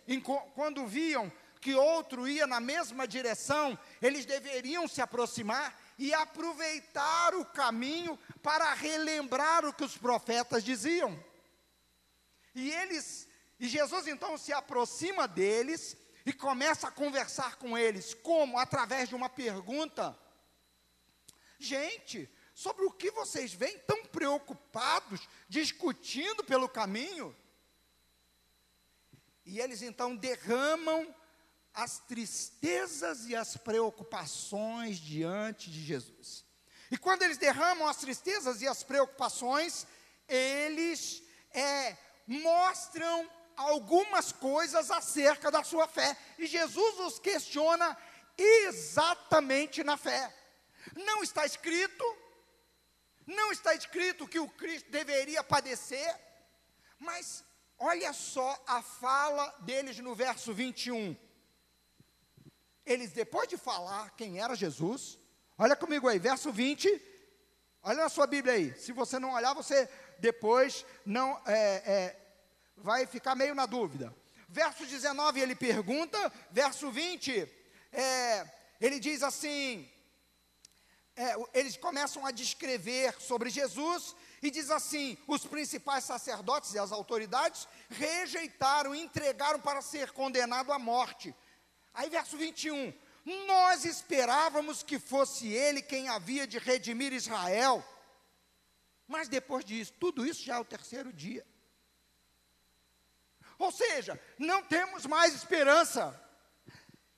[0.54, 1.30] quando viam
[1.60, 8.72] que outro ia na mesma direção, eles deveriam se aproximar e aproveitar o caminho para
[8.72, 11.22] relembrar o que os profetas diziam.
[12.54, 13.28] E eles,
[13.58, 19.16] e Jesus então se aproxima deles e começa a conversar com eles, como através de
[19.16, 20.16] uma pergunta.
[21.58, 27.36] Gente, sobre o que vocês vêm tão preocupados, discutindo pelo caminho?
[29.44, 31.14] E eles então derramam
[31.72, 36.44] as tristezas e as preocupações diante de Jesus.
[36.90, 39.86] E quando eles derramam as tristezas e as preocupações,
[40.28, 41.22] eles
[41.52, 46.16] é, mostram algumas coisas acerca da sua fé.
[46.38, 47.96] E Jesus os questiona
[48.36, 50.34] exatamente na fé.
[50.94, 52.04] Não está escrito,
[53.26, 56.18] não está escrito que o Cristo deveria padecer,
[56.98, 57.44] mas
[57.80, 61.16] olha só a fala deles no verso 21.
[62.84, 65.18] Eles, depois de falar quem era Jesus,
[65.56, 67.02] olha comigo aí, verso 20,
[67.82, 68.74] olha na sua Bíblia aí.
[68.78, 69.88] Se você não olhar, você
[70.18, 72.20] depois não é, é,
[72.76, 74.14] vai ficar meio na dúvida.
[74.46, 77.48] Verso 19 ele pergunta, verso 20,
[77.92, 78.46] é,
[78.80, 79.88] ele diz assim:
[81.16, 86.92] é, eles começam a descrever sobre Jesus e diz assim: os principais sacerdotes e as
[86.92, 91.34] autoridades rejeitaram, entregaram para ser condenado à morte.
[91.92, 92.92] Aí, verso 21.
[93.46, 97.84] Nós esperávamos que fosse ele quem havia de redimir Israel.
[99.06, 101.46] Mas depois disso, tudo isso já é o terceiro dia.
[103.58, 106.18] Ou seja, não temos mais esperança.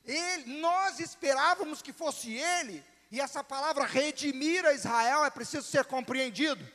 [0.05, 5.85] Ele, nós esperávamos que fosse ele, e essa palavra redimir a Israel é preciso ser
[5.85, 6.69] compreendido.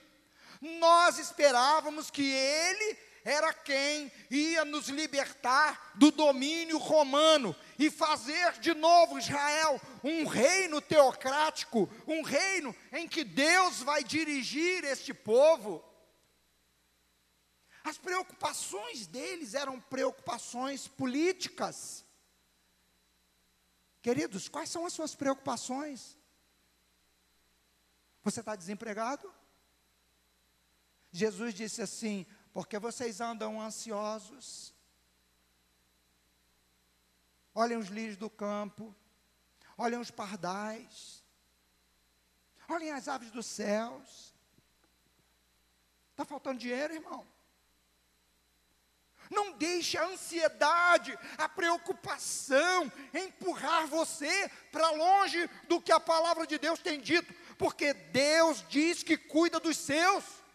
[0.62, 8.74] Nós esperávamos que ele era quem ia nos libertar do domínio romano e fazer de
[8.74, 15.84] novo Israel um reino teocrático, um reino em que Deus vai dirigir este povo.
[17.84, 22.06] As preocupações deles eram preocupações políticas.
[24.02, 26.17] Queridos, quais são as suas preocupações?
[28.24, 29.37] Você está desempregado?
[31.17, 34.73] Jesus disse assim: porque vocês andam ansiosos.
[37.53, 38.95] Olhem os lírios do campo,
[39.77, 41.23] olhem os pardais,
[42.67, 44.34] olhem as aves dos céus.
[46.10, 47.27] Está faltando dinheiro, irmão?
[49.30, 56.58] Não deixe a ansiedade, a preocupação empurrar você para longe do que a palavra de
[56.58, 60.47] Deus tem dito, porque Deus diz que cuida dos seus.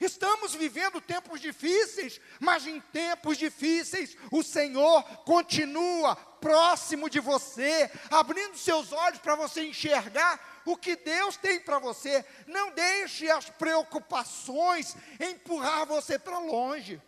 [0.00, 8.56] Estamos vivendo tempos difíceis, mas em tempos difíceis o Senhor continua próximo de você, abrindo
[8.56, 12.24] seus olhos para você enxergar o que Deus tem para você.
[12.46, 17.02] Não deixe as preocupações empurrar você para longe.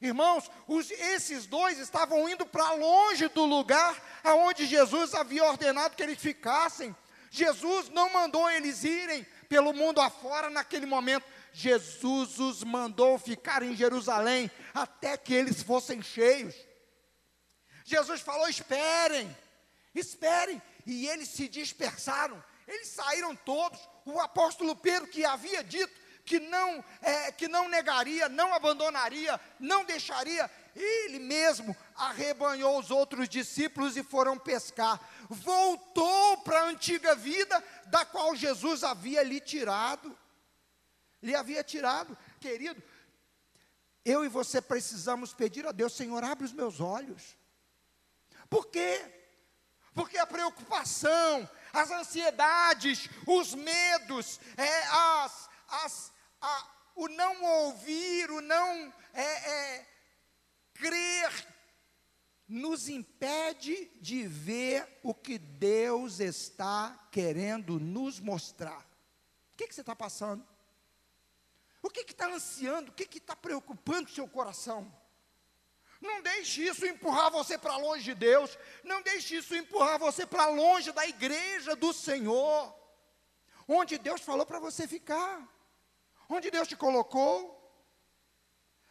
[0.00, 6.02] Irmãos, os, esses dois estavam indo para longe do lugar aonde Jesus havia ordenado que
[6.02, 6.94] eles ficassem.
[7.30, 11.24] Jesus não mandou eles irem pelo mundo afora naquele momento.
[11.52, 16.54] Jesus os mandou ficar em Jerusalém até que eles fossem cheios.
[17.84, 19.36] Jesus falou: esperem,
[19.94, 20.60] esperem.
[20.84, 23.78] E eles se dispersaram, eles saíram todos.
[24.04, 29.84] O apóstolo Pedro, que havia dito que não, é, que não negaria, não abandonaria, não
[29.84, 35.00] deixaria, ele mesmo arrebanhou os outros discípulos e foram pescar.
[35.28, 40.16] Voltou para a antiga vida da qual Jesus havia lhe tirado
[41.22, 42.16] lhe havia tirado.
[42.40, 42.82] Querido,
[44.04, 47.36] eu e você precisamos pedir a Deus, Senhor, abre os meus olhos.
[48.50, 49.00] Por quê?
[49.94, 58.40] Porque a preocupação, as ansiedades, os medos, é, as, as, a, o não ouvir, o
[58.40, 59.86] não é, é,
[60.74, 61.48] crer,
[62.48, 68.80] nos impede de ver o que Deus está querendo nos mostrar.
[69.52, 70.46] O que, que você está passando?
[71.82, 72.90] O que está ansiando?
[72.90, 74.92] O que está preocupando o seu coração?
[76.00, 78.56] Não deixe isso empurrar você para longe de Deus.
[78.84, 82.74] Não deixe isso empurrar você para longe da igreja do Senhor.
[83.66, 85.48] Onde Deus falou para você ficar.
[86.28, 87.60] Onde Deus te colocou.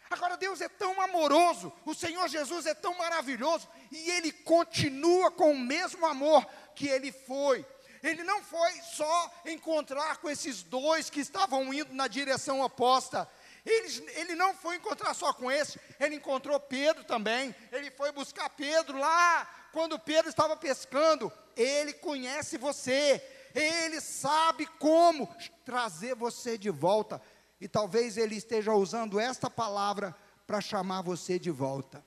[0.10, 5.54] Agora, Deus é tão amoroso, o Senhor Jesus é tão maravilhoso, e Ele continua com
[5.54, 7.66] o mesmo amor que Ele foi
[8.04, 13.30] ele não foi só encontrar com esses dois que estavam indo na direção oposta.
[13.66, 17.56] Ele, ele não foi encontrar só com esse, ele encontrou Pedro também.
[17.72, 21.32] Ele foi buscar Pedro lá, quando Pedro estava pescando.
[21.56, 25.28] Ele conhece você, ele sabe como
[25.64, 27.22] trazer você de volta.
[27.60, 30.16] E talvez ele esteja usando esta palavra
[30.48, 32.04] para chamar você de volta.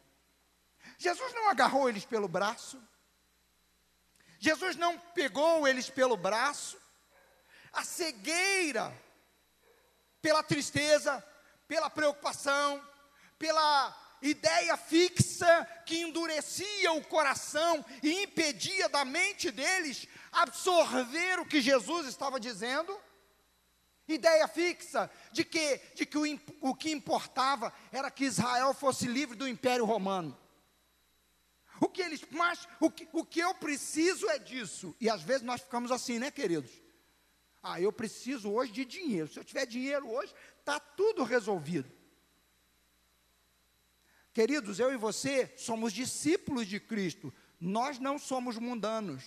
[0.99, 2.83] Jesus não agarrou eles pelo braço,
[4.45, 6.79] Jesus não pegou eles pelo braço,
[7.73, 8.95] a cegueira,
[10.21, 11.25] pela tristeza,
[11.67, 12.87] pela preocupação,
[13.39, 21.63] pela ideia fixa que endurecia o coração e impedia da mente deles absorver o que
[21.63, 22.95] Jesus estava dizendo.
[24.07, 29.39] Ideia fixa de que, de que o, o que importava era que Israel fosse livre
[29.39, 30.39] do Império Romano.
[31.85, 34.97] O que eles, mas o que, o que eu preciso é disso.
[34.99, 36.71] E às vezes nós ficamos assim, né, queridos?
[37.63, 39.29] Ah, eu preciso hoje de dinheiro.
[39.29, 41.93] Se eu tiver dinheiro hoje, está tudo resolvido.
[44.33, 47.31] Queridos, eu e você somos discípulos de Cristo.
[47.61, 49.23] Nós não somos mundanos.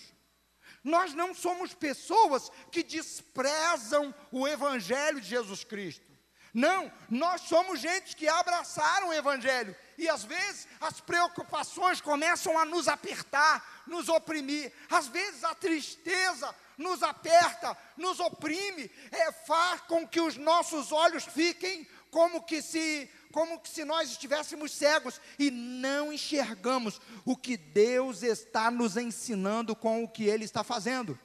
[0.82, 6.10] Nós não somos pessoas que desprezam o Evangelho de Jesus Cristo.
[6.52, 9.76] Não, nós somos gente que abraçaram o Evangelho.
[9.98, 14.72] E às vezes as preocupações começam a nos apertar, nos oprimir.
[14.88, 21.24] Às vezes a tristeza nos aperta, nos oprime, é, faz com que os nossos olhos
[21.24, 27.58] fiquem como que se como que se nós estivéssemos cegos e não enxergamos o que
[27.58, 31.18] Deus está nos ensinando com o que Ele está fazendo.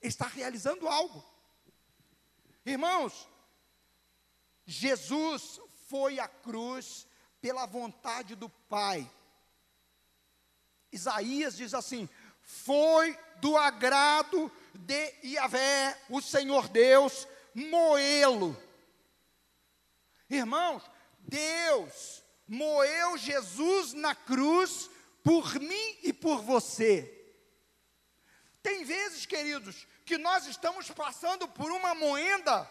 [0.00, 1.24] Ele está realizando algo.
[2.64, 3.28] Irmãos,
[4.64, 7.06] Jesus foi à cruz
[7.44, 9.06] pela vontade do Pai.
[10.90, 12.08] Isaías diz assim:
[12.40, 18.56] foi do agrado de Yahvé, o Senhor Deus, moê-lo
[20.30, 20.82] Irmãos,
[21.18, 24.88] Deus moeu Jesus na cruz
[25.22, 27.10] por mim e por você.
[28.62, 32.66] Tem vezes, queridos, que nós estamos passando por uma moenda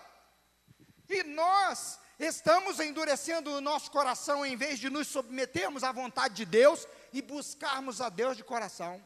[1.07, 6.45] e nós estamos endurecendo o nosso coração em vez de nos submetermos à vontade de
[6.45, 9.05] Deus e buscarmos a Deus de coração.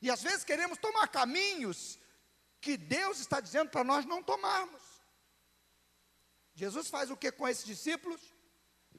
[0.00, 1.98] E às vezes queremos tomar caminhos
[2.60, 4.82] que Deus está dizendo para nós não tomarmos.
[6.54, 8.20] Jesus faz o que com esses discípulos?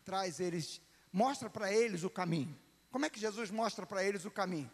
[0.06, 0.80] Traz eles,
[1.12, 2.58] mostra para eles o caminho.
[2.90, 4.72] Como é que Jesus mostra para eles o caminho?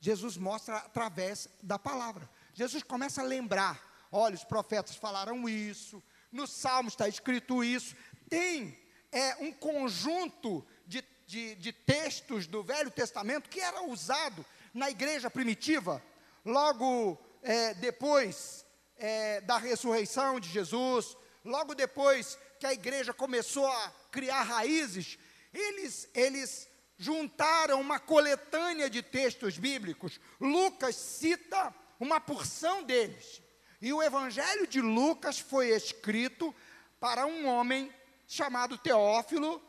[0.00, 2.28] Jesus mostra através da palavra.
[2.54, 6.02] Jesus começa a lembrar: olha, os profetas falaram isso,
[6.32, 7.94] no Salmo está escrito isso.
[8.28, 8.78] Tem
[9.12, 15.30] é, um conjunto de, de, de textos do Velho Testamento que era usado na igreja
[15.30, 16.02] primitiva,
[16.44, 18.64] logo é, depois
[18.96, 25.18] é, da ressurreição de Jesus, logo depois que a igreja começou a criar raízes,
[25.52, 30.20] eles, eles juntaram uma coletânea de textos bíblicos.
[30.40, 33.41] Lucas cita uma porção deles.
[33.82, 36.54] E o Evangelho de Lucas foi escrito
[37.00, 37.92] para um homem
[38.28, 39.60] chamado Teófilo.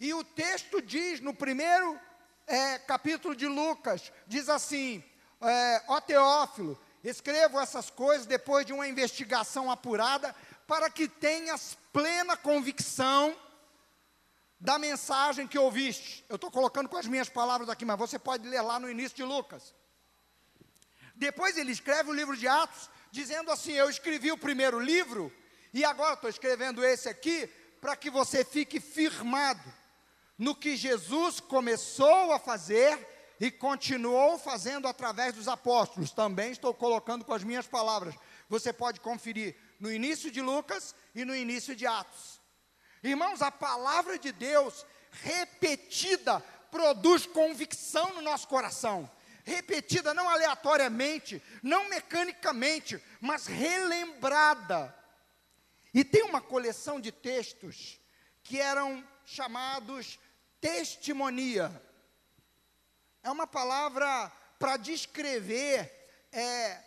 [0.00, 2.00] E o texto diz, no primeiro
[2.46, 5.04] é, capítulo de Lucas, diz assim:
[5.38, 10.34] é, Ó Teófilo, escrevo essas coisas depois de uma investigação apurada
[10.66, 13.36] para que tenhas plena convicção
[14.58, 16.24] da mensagem que ouviste.
[16.26, 19.14] Eu estou colocando com as minhas palavras aqui, mas você pode ler lá no início
[19.14, 19.74] de Lucas.
[21.14, 25.32] Depois ele escreve o livro de Atos, dizendo assim: Eu escrevi o primeiro livro,
[25.72, 27.48] e agora estou escrevendo esse aqui,
[27.80, 29.72] para que você fique firmado
[30.36, 33.06] no que Jesus começou a fazer
[33.38, 36.12] e continuou fazendo através dos apóstolos.
[36.12, 38.14] Também estou colocando com as minhas palavras.
[38.48, 42.40] Você pode conferir no início de Lucas e no início de Atos.
[43.02, 46.40] Irmãos, a palavra de Deus repetida
[46.70, 49.10] produz convicção no nosso coração.
[49.44, 54.94] Repetida não aleatoriamente, não mecanicamente, mas relembrada.
[55.92, 58.00] E tem uma coleção de textos
[58.42, 60.18] que eram chamados
[60.60, 61.70] testimonia.
[63.22, 65.90] É uma palavra para descrever
[66.32, 66.82] é,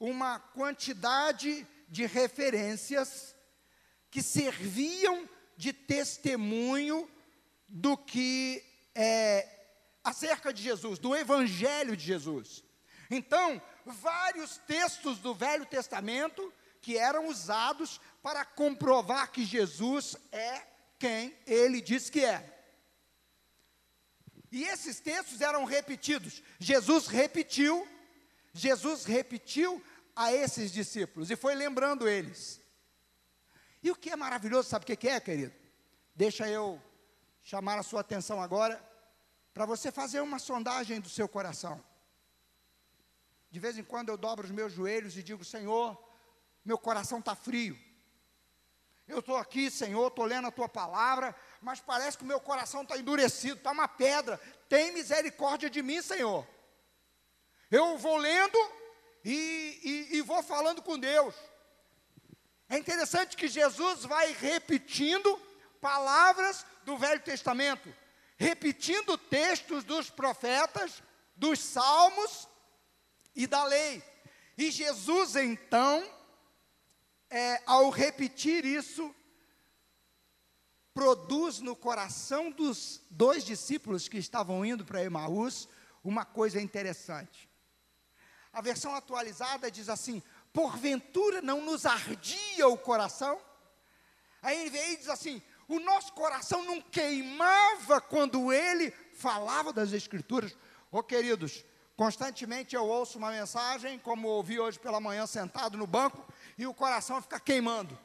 [0.00, 3.34] uma quantidade de referências
[4.10, 7.10] que serviam de testemunho
[7.68, 9.57] do que é,
[10.08, 12.64] acerca de Jesus, do Evangelho de Jesus.
[13.10, 20.66] Então, vários textos do Velho Testamento que eram usados para comprovar que Jesus é
[20.98, 22.54] quem ele diz que é.
[24.50, 26.42] E esses textos eram repetidos.
[26.58, 27.86] Jesus repetiu,
[28.54, 29.82] Jesus repetiu
[30.16, 32.60] a esses discípulos e foi lembrando eles.
[33.82, 35.54] E o que é maravilhoso, sabe o que é, querido?
[36.14, 36.82] Deixa eu
[37.42, 38.87] chamar a sua atenção agora
[39.58, 41.84] para você fazer uma sondagem do seu coração.
[43.50, 46.00] De vez em quando eu dobro os meus joelhos e digo: Senhor,
[46.64, 47.76] meu coração está frio.
[49.08, 52.82] Eu estou aqui, Senhor, estou lendo a tua palavra, mas parece que o meu coração
[52.82, 54.40] está endurecido, está uma pedra.
[54.68, 56.46] Tem misericórdia de mim, Senhor.
[57.68, 58.56] Eu vou lendo
[59.24, 61.34] e, e, e vou falando com Deus.
[62.68, 65.36] É interessante que Jesus vai repetindo
[65.80, 67.92] palavras do Velho Testamento,
[68.38, 71.02] repetindo textos dos profetas,
[71.34, 72.48] dos salmos
[73.34, 74.02] e da lei.
[74.56, 76.08] E Jesus, então,
[77.28, 79.14] é, ao repetir isso,
[80.94, 85.68] produz no coração dos dois discípulos que estavam indo para Emaús
[86.02, 87.48] uma coisa interessante.
[88.52, 90.22] A versão atualizada diz assim:
[90.52, 93.40] porventura não nos ardia o coração?
[94.42, 100.52] Aí ele diz assim: o nosso coração não queimava quando ele falava das Escrituras.
[100.90, 101.62] Ô oh, queridos,
[101.94, 106.72] constantemente eu ouço uma mensagem, como ouvi hoje pela manhã sentado no banco, e o
[106.72, 107.98] coração fica queimando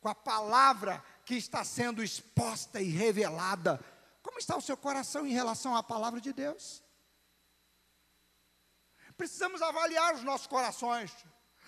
[0.00, 3.84] com a palavra que está sendo exposta e revelada.
[4.22, 6.82] Como está o seu coração em relação à palavra de Deus?
[9.16, 11.12] Precisamos avaliar os nossos corações,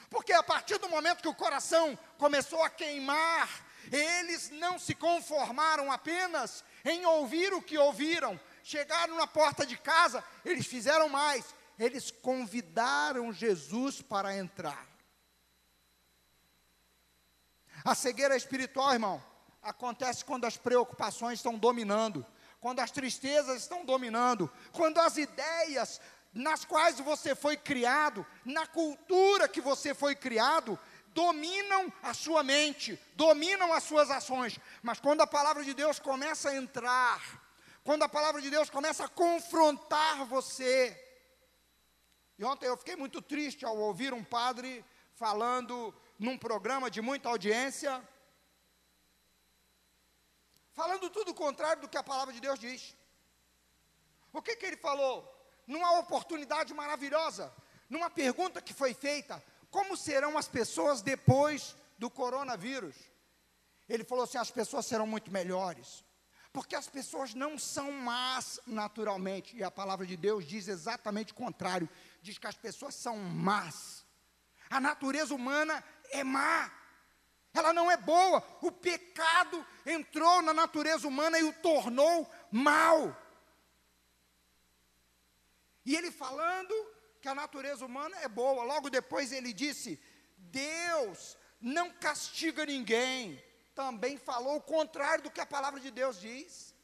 [0.09, 5.91] porque a partir do momento que o coração começou a queimar, eles não se conformaram
[5.91, 12.11] apenas em ouvir o que ouviram, chegaram na porta de casa, eles fizeram mais, eles
[12.11, 14.87] convidaram Jesus para entrar.
[17.85, 19.23] A cegueira espiritual, irmão,
[19.63, 22.27] acontece quando as preocupações estão dominando,
[22.61, 26.01] quando as tristezas estão dominando, quando as ideias
[26.37, 30.79] nas quais você foi criado, na cultura que você foi criado,
[31.17, 34.61] dominam a sua mente, dominam as suas ações.
[34.83, 37.21] Mas quando a palavra de Deus começa a entrar,
[37.83, 40.79] quando a palavra de Deus começa a confrontar você.
[42.39, 47.31] E ontem eu fiquei muito triste ao ouvir um padre falando num programa de muita
[47.31, 47.93] audiência,
[50.75, 52.95] falando tudo o contrário do que a palavra de Deus diz.
[54.35, 55.17] O que, que ele falou?
[55.67, 57.51] Numa oportunidade maravilhosa,
[57.89, 59.43] numa pergunta que foi feita:
[59.77, 62.97] como serão as pessoas depois do coronavírus?
[63.87, 66.03] Ele falou assim: as pessoas serão muito melhores,
[66.51, 71.37] porque as pessoas não são más naturalmente, e a palavra de Deus diz exatamente o
[71.37, 71.91] contrário:
[72.23, 74.07] diz que as pessoas são más.
[74.71, 76.73] A natureza humana é má
[77.53, 78.43] ela não é boa.
[78.61, 83.17] O pecado entrou na natureza humana e o tornou mal.
[85.85, 86.75] E ele falando
[87.21, 90.01] que a natureza humana é boa, logo depois ele disse:
[90.37, 93.43] Deus não castiga ninguém.
[93.75, 96.75] Também falou o contrário do que a palavra de Deus diz.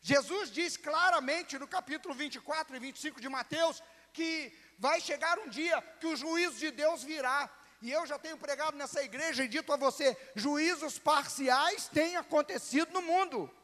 [0.00, 3.82] Jesus diz claramente no capítulo 24 e 25 de Mateus
[4.12, 7.50] que vai chegar um dia que o juízo de Deus virá
[7.84, 12.90] e eu já tenho pregado nessa igreja e dito a você: juízos parciais têm acontecido
[12.94, 13.54] no mundo.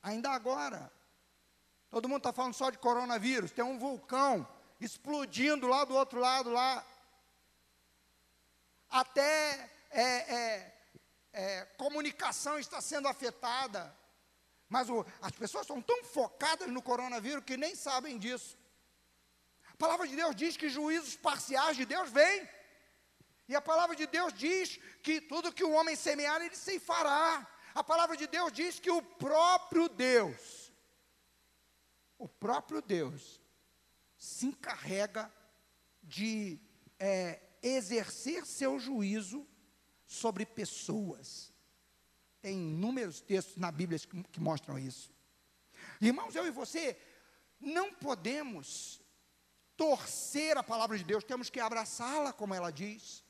[0.00, 0.92] Ainda agora.
[1.94, 3.52] Todo mundo está falando só de coronavírus.
[3.52, 4.44] Tem um vulcão
[4.80, 6.84] explodindo lá do outro lado, lá.
[8.90, 10.74] Até é, é,
[11.32, 13.96] é, comunicação está sendo afetada.
[14.68, 18.58] Mas o, as pessoas estão tão focadas no coronavírus que nem sabem disso.
[19.72, 22.48] A palavra de Deus diz que juízos parciais de Deus vêm.
[23.46, 27.46] E a palavra de Deus diz que tudo que o homem semear, ele ceifará.
[27.72, 30.63] A palavra de Deus diz que o próprio Deus,
[32.24, 33.38] o próprio Deus,
[34.16, 35.30] se encarrega
[36.02, 36.58] de
[36.98, 39.46] é, exercer seu juízo
[40.06, 41.52] sobre pessoas.
[42.40, 45.12] Tem inúmeros textos na Bíblia que, que mostram isso.
[46.00, 46.98] Irmãos, eu e você
[47.60, 49.02] não podemos
[49.76, 53.22] torcer a palavra de Deus, temos que abraçá-la, como ela diz.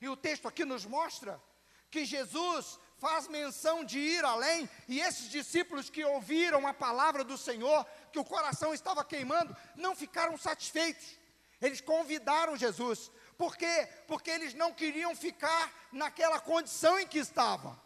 [0.00, 1.40] E o texto aqui nos mostra
[1.88, 7.36] que Jesus faz menção de ir além, e esses discípulos que ouviram a palavra do
[7.36, 11.18] Senhor, que o coração estava queimando, não ficaram satisfeitos.
[11.60, 13.10] Eles convidaram Jesus.
[13.36, 13.86] Por quê?
[14.06, 17.78] Porque eles não queriam ficar naquela condição em que estavam.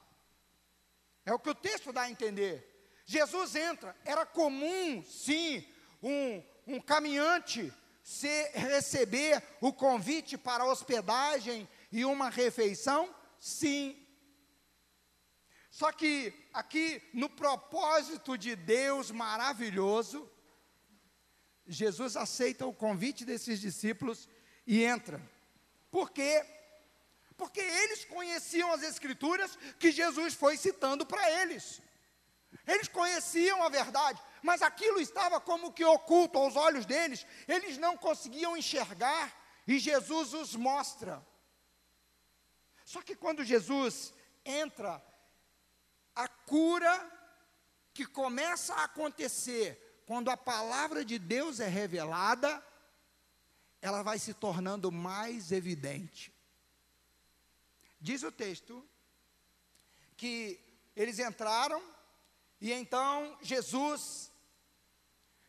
[1.27, 2.57] É o que o texto dá a entender.
[3.05, 5.67] Jesus entra, era comum, sim,
[6.01, 7.73] um, um caminhante
[8.05, 13.13] se receber o convite para hospedagem e uma refeição?
[13.37, 14.08] Sim.
[15.79, 20.29] Só que aqui, no propósito de Deus maravilhoso,
[21.69, 24.29] Jesus aceita o convite desses discípulos
[24.67, 25.23] e entra.
[25.89, 26.45] Por quê?
[27.37, 31.81] Porque eles conheciam as Escrituras que Jesus foi citando para eles.
[32.67, 37.97] Eles conheciam a verdade, mas aquilo estava como que oculto aos olhos deles, eles não
[37.97, 39.33] conseguiam enxergar,
[39.65, 41.25] e Jesus os mostra.
[42.85, 44.13] Só que quando Jesus
[44.45, 45.01] entra,
[46.19, 46.93] a cura
[47.95, 52.61] que começa a acontecer quando a palavra de Deus é revelada,
[53.81, 56.35] ela vai se tornando mais evidente.
[58.01, 58.85] Diz o texto
[60.17, 60.59] que
[60.97, 61.81] eles entraram
[62.61, 64.33] e então Jesus,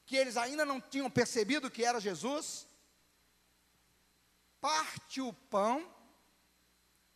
[0.06, 2.68] que eles ainda não tinham percebido que era Jesus,
[4.62, 5.92] parte o pão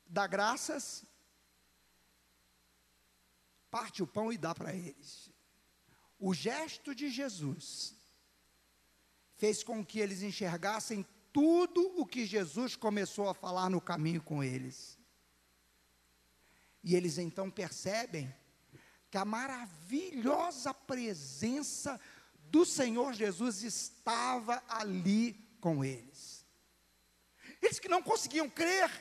[0.08, 1.06] dá graças
[3.74, 5.32] parte o pão e dá para eles.
[6.20, 7.96] O gesto de Jesus
[9.36, 11.04] fez com que eles enxergassem
[11.34, 15.00] tudo o que Jesus começou a falar no caminho com eles.
[16.84, 18.32] E eles então percebem
[19.10, 22.00] que a maravilhosa presença
[22.52, 26.46] do Senhor Jesus estava ali com eles.
[27.60, 28.92] Eles que não conseguiam crer,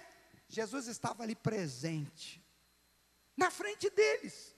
[0.48, 2.42] Jesus estava ali presente,
[3.36, 4.51] na frente deles.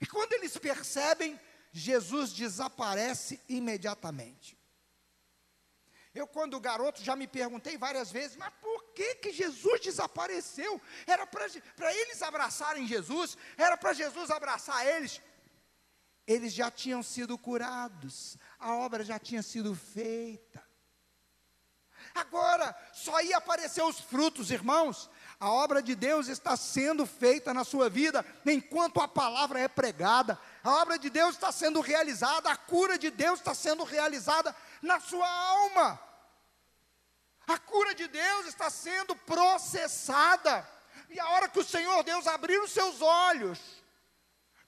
[0.00, 1.38] E quando eles percebem,
[1.72, 4.58] Jesus desaparece imediatamente.
[6.12, 10.80] Eu, quando garoto, já me perguntei várias vezes, mas por que, que Jesus desapareceu?
[11.06, 15.20] Era para eles abraçarem Jesus, era para Jesus abraçar eles.
[16.26, 20.68] Eles já tinham sido curados, a obra já tinha sido feita.
[22.14, 25.08] Agora, só ia aparecer os frutos, irmãos.
[25.40, 30.38] A obra de Deus está sendo feita na sua vida enquanto a palavra é pregada,
[30.62, 35.00] a obra de Deus está sendo realizada, a cura de Deus está sendo realizada na
[35.00, 35.98] sua alma.
[37.46, 40.68] A cura de Deus está sendo processada.
[41.08, 43.58] E a hora que o Senhor Deus abrir os seus olhos,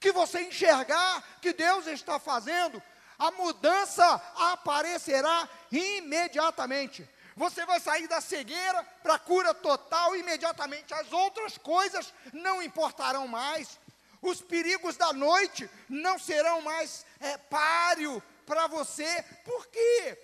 [0.01, 2.83] que você enxergar que Deus está fazendo,
[3.19, 4.05] a mudança
[4.35, 7.09] aparecerá imediatamente.
[7.37, 10.93] Você vai sair da cegueira para a cura total imediatamente.
[10.93, 13.81] As outras coisas não importarão mais.
[14.21, 19.23] Os perigos da noite não serão mais é, páreo para você.
[19.45, 20.19] Por quê?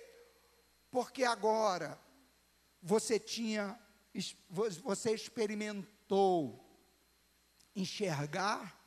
[0.91, 1.99] Porque agora
[2.81, 3.77] você tinha,
[4.81, 6.65] você experimentou
[7.75, 8.77] enxergar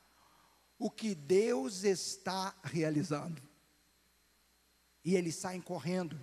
[0.79, 3.41] o que Deus está realizando.
[5.03, 6.19] E eles saem correndo.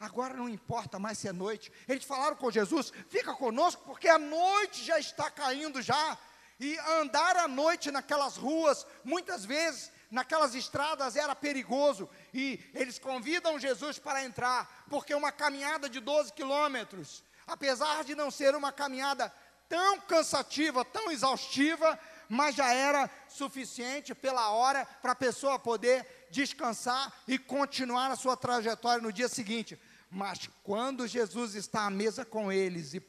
[0.00, 1.70] Agora não importa mais se é noite.
[1.86, 6.16] Eles falaram com Jesus: fica conosco, porque a noite já está caindo já.
[6.58, 12.08] E andar à noite naquelas ruas, muitas vezes, naquelas estradas era perigoso.
[12.32, 18.30] E eles convidam Jesus para entrar, porque uma caminhada de 12 quilômetros, apesar de não
[18.30, 19.32] ser uma caminhada
[19.68, 21.98] tão cansativa, tão exaustiva,
[22.28, 28.36] mas já era suficiente pela hora para a pessoa poder descansar e continuar a sua
[28.36, 29.78] trajetória no dia seguinte.
[30.10, 33.00] Mas quando Jesus está à mesa com eles e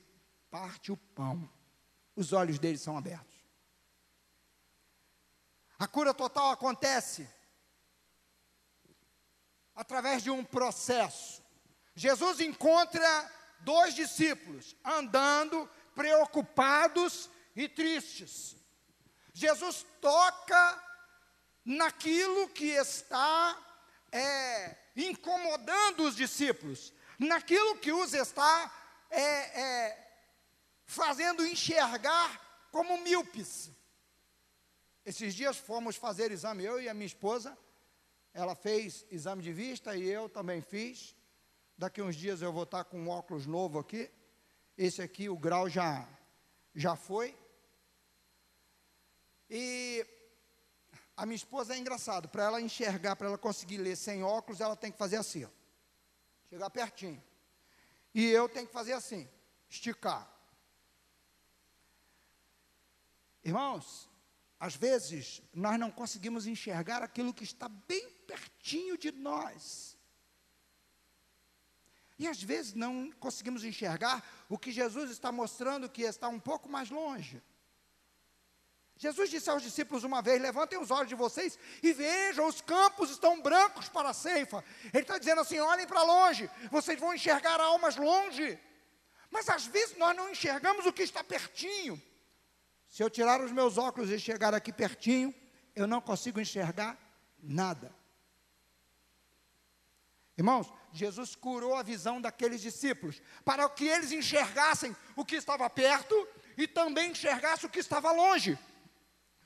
[0.52, 1.52] parte o pão,
[2.16, 3.41] os olhos deles são abertos.
[5.80, 7.28] A cura total acontece
[9.74, 11.41] através de um processo.
[11.95, 13.32] Jesus encontra
[13.62, 18.56] dois discípulos andando preocupados e tristes.
[19.34, 20.84] Jesus toca
[21.66, 23.58] naquilo que está
[24.12, 28.71] é, incomodando os discípulos, naquilo que os está
[29.09, 30.13] é, é,
[30.85, 33.71] fazendo enxergar como míopes.
[35.05, 37.57] Esses dias fomos fazer exame, eu e a minha esposa.
[38.33, 41.15] Ela fez exame de vista e eu também fiz.
[41.77, 44.09] Daqui uns dias eu vou estar com um óculos novo aqui.
[44.77, 46.07] Esse aqui, o grau já,
[46.73, 47.37] já foi.
[49.49, 50.05] E
[51.16, 54.76] a minha esposa é engraçado, para ela enxergar, para ela conseguir ler sem óculos, ela
[54.76, 55.49] tem que fazer assim, ó.
[56.49, 57.22] chegar pertinho.
[58.14, 59.30] E eu tenho que fazer assim,
[59.70, 60.30] esticar.
[63.43, 64.09] Irmãos,
[64.59, 69.97] às vezes, nós não conseguimos enxergar aquilo que está bem pertinho de nós.
[72.20, 76.70] E às vezes não conseguimos enxergar o que Jesus está mostrando que está um pouco
[76.70, 77.41] mais longe.
[79.02, 83.10] Jesus disse aos discípulos uma vez: Levantem os olhos de vocês e vejam, os campos
[83.10, 84.64] estão brancos para a ceifa.
[84.93, 88.60] Ele está dizendo assim: olhem para longe, vocês vão enxergar almas longe.
[89.32, 91.99] Mas às vezes nós não enxergamos o que está pertinho.
[92.88, 95.34] Se eu tirar os meus óculos e chegar aqui pertinho,
[95.76, 96.95] eu não consigo enxergar
[97.41, 97.91] nada.
[100.38, 106.28] Irmãos, Jesus curou a visão daqueles discípulos, para que eles enxergassem o que estava perto
[106.56, 108.60] e também enxergassem o que estava longe.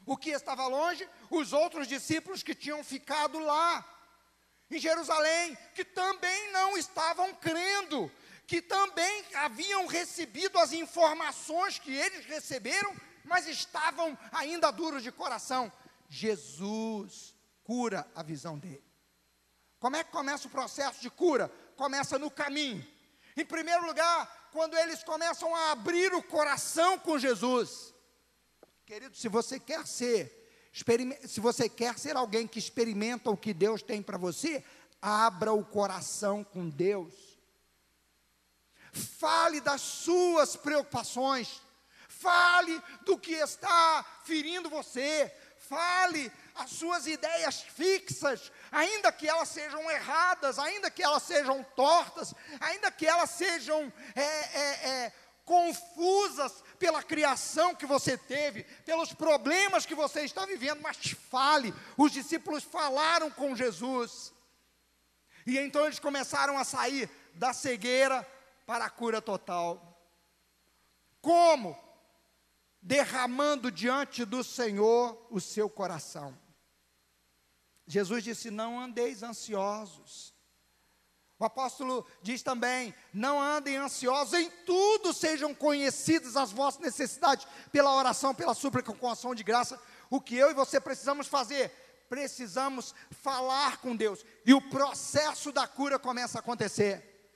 [0.06, 1.08] O que estava longe?
[1.30, 3.84] Os outros discípulos que tinham ficado lá,
[4.70, 8.12] em Jerusalém, que também não estavam crendo,
[8.46, 12.96] que também haviam recebido as informações que eles receberam
[13.26, 15.72] mas estavam ainda duros de coração.
[16.08, 17.34] Jesus
[17.64, 18.84] cura a visão dele.
[19.80, 21.52] Como é que começa o processo de cura?
[21.76, 22.86] Começa no caminho.
[23.36, 27.94] Em primeiro lugar, quando eles começam a abrir o coração com Jesus.
[28.86, 30.48] Querido, se você quer ser,
[31.28, 34.64] se você quer ser alguém que experimenta o que Deus tem para você,
[35.02, 37.16] abra o coração com Deus.
[38.94, 41.64] Fale das suas preocupações.
[42.08, 45.34] Fale do que está ferindo você.
[45.58, 52.36] Fale as suas ideias fixas, ainda que elas sejam erradas, ainda que elas sejam tortas,
[52.60, 55.14] ainda que elas sejam é, é, é,
[55.44, 60.98] confusas pela criação que você teve, pelos problemas que você está vivendo, mas
[61.30, 61.74] fale.
[61.98, 64.34] Os discípulos falaram com Jesus.
[65.48, 68.28] E então eles começaram a sair da cegueira
[68.66, 70.00] para a cura total.
[71.22, 71.78] Como?
[72.82, 76.38] Derramando diante do Senhor o seu coração.
[77.88, 80.35] Jesus disse: Não andeis ansiosos.
[81.46, 87.94] O apóstolo diz também: Não andem ansiosos, em tudo sejam conhecidas as vossas necessidades, pela
[87.94, 89.80] oração, pela súplica, com ação de graça.
[90.10, 91.70] O que eu e você precisamos fazer?
[92.10, 97.30] Precisamos falar com Deus, e o processo da cura começa a acontecer.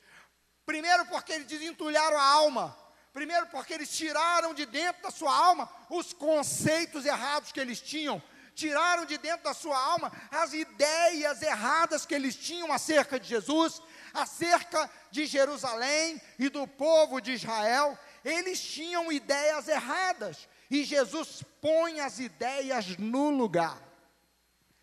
[0.66, 2.76] Primeiro, porque eles desentulharam a alma.
[3.14, 8.20] Primeiro, porque eles tiraram de dentro da sua alma os conceitos errados que eles tinham
[8.60, 13.82] tiraram de dentro da sua alma as ideias erradas que eles tinham acerca de Jesus,
[14.14, 17.98] acerca de Jerusalém e do povo de Israel.
[18.24, 23.82] Eles tinham ideias erradas e Jesus põe as ideias no lugar,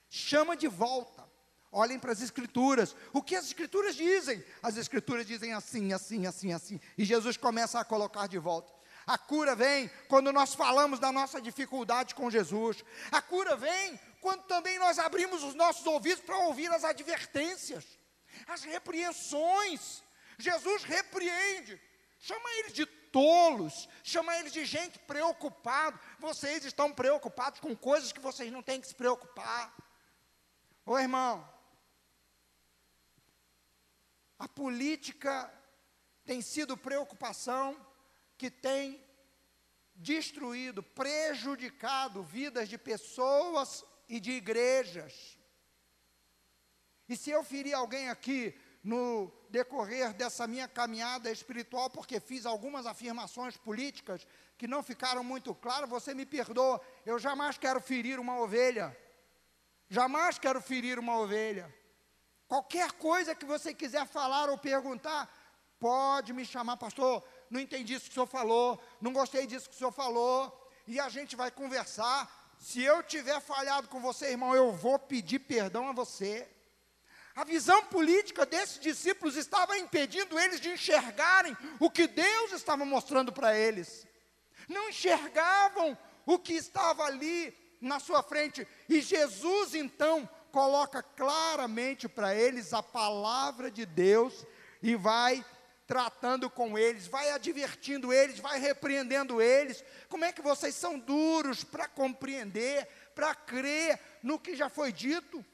[0.09, 1.25] chama de volta.
[1.71, 2.97] Olhem para as Escrituras.
[3.13, 4.43] O que as Escrituras dizem?
[4.63, 6.81] As Escrituras dizem assim, assim, assim, assim.
[6.97, 8.73] E Jesus começa a colocar de volta.
[9.07, 12.83] A cura vem quando nós falamos da nossa dificuldade com Jesus.
[13.13, 17.85] A cura vem quando também nós abrimos os nossos ouvidos para ouvir as advertências,
[18.47, 20.03] as repreensões.
[20.39, 21.81] Jesus repreende,
[22.19, 25.99] chama eles de tolos, chama eles de gente preocupada.
[26.19, 29.75] Vocês estão preocupados com coisas que vocês não têm que se preocupar.
[30.85, 31.49] Ô irmão,
[34.39, 35.53] a política
[36.25, 37.75] tem sido preocupação
[38.37, 39.03] que tem
[39.95, 45.36] destruído, prejudicado vidas de pessoas e de igrejas.
[47.09, 52.87] E se eu ferir alguém aqui no decorrer dessa minha caminhada espiritual, porque fiz algumas
[52.87, 54.27] afirmações políticas
[54.57, 58.97] que não ficaram muito claras, você me perdoa, eu jamais quero ferir uma ovelha.
[59.89, 61.73] Jamais quero ferir uma ovelha.
[62.49, 65.29] Qualquer coisa que você quiser falar ou perguntar,
[65.79, 69.75] pode me chamar, pastor não entendi isso que o senhor falou, não gostei disso que
[69.75, 72.55] o senhor falou, e a gente vai conversar.
[72.59, 76.49] Se eu tiver falhado com você, irmão, eu vou pedir perdão a você.
[77.37, 83.31] A visão política desses discípulos estava impedindo eles de enxergarem o que Deus estava mostrando
[83.31, 84.07] para eles.
[84.67, 88.67] Não enxergavam o que estava ali na sua frente.
[88.89, 94.47] E Jesus então coloca claramente para eles a palavra de Deus
[94.83, 95.45] e vai
[95.87, 99.85] tratando com eles, vai advertindo eles, vai repreendendo eles.
[100.09, 105.45] Como é que vocês são duros para compreender, para crer no que já foi dito?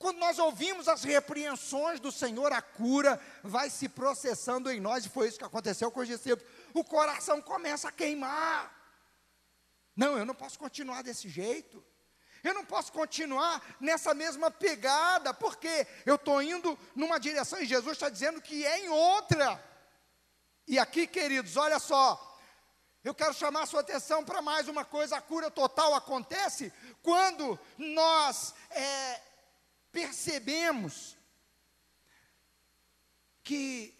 [0.00, 5.10] Quando nós ouvimos as repreensões do Senhor, a cura vai se processando em nós, e
[5.10, 6.50] foi isso que aconteceu com os discípulos.
[6.72, 8.74] O coração começa a queimar.
[9.94, 11.84] Não, eu não posso continuar desse jeito.
[12.42, 17.92] Eu não posso continuar nessa mesma pegada, porque eu estou indo numa direção e Jesus
[17.92, 19.62] está dizendo que é em outra.
[20.66, 22.40] E aqui, queridos, olha só,
[23.04, 26.72] eu quero chamar a sua atenção para mais uma coisa: a cura total acontece
[27.02, 29.29] quando nós é,
[29.92, 31.16] percebemos
[33.42, 33.94] que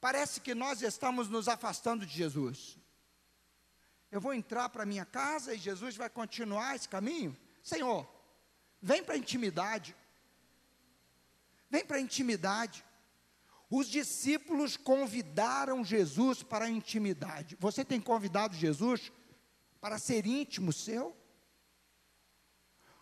[0.00, 2.78] parece que nós estamos nos afastando de Jesus.
[4.10, 7.36] Eu vou entrar para minha casa e Jesus vai continuar esse caminho?
[7.62, 8.08] Senhor,
[8.80, 9.94] vem para a intimidade.
[11.70, 12.84] Vem para a intimidade.
[13.70, 17.56] Os discípulos convidaram Jesus para a intimidade.
[17.60, 19.12] Você tem convidado Jesus
[19.78, 21.14] para ser íntimo seu?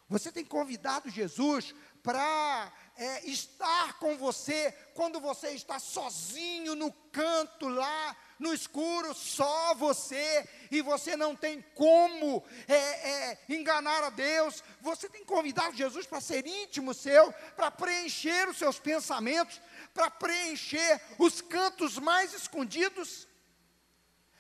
[0.09, 1.75] Você tem convidado Jesus
[2.07, 9.75] para é, estar com você quando você está sozinho no canto lá no escuro, só
[9.75, 14.63] você, e você não tem como é, é, enganar a Deus.
[14.83, 19.61] Você tem convidado Jesus para ser íntimo seu, para preencher os seus pensamentos,
[19.93, 23.27] para preencher os cantos mais escondidos,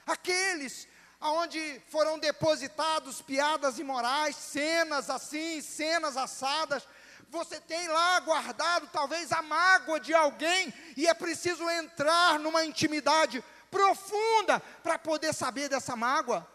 [0.06, 0.86] aqueles
[1.18, 6.86] aonde foram depositados piadas imorais, cenas assim, cenas assadas,
[7.30, 13.42] você tem lá guardado talvez a mágoa de alguém e é preciso entrar numa intimidade
[13.70, 16.46] profunda para poder saber dessa mágoa.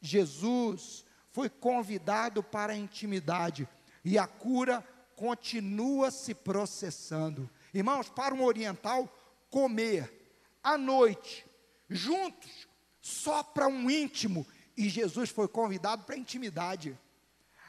[0.00, 3.68] Jesus foi convidado para a intimidade
[4.04, 4.86] e a cura
[5.16, 7.48] continua se processando.
[7.72, 9.08] Irmãos, para um oriental,
[9.50, 11.46] comer à noite,
[11.88, 12.68] juntos,
[13.00, 14.46] só para um íntimo,
[14.76, 16.98] e Jesus foi convidado para a intimidade.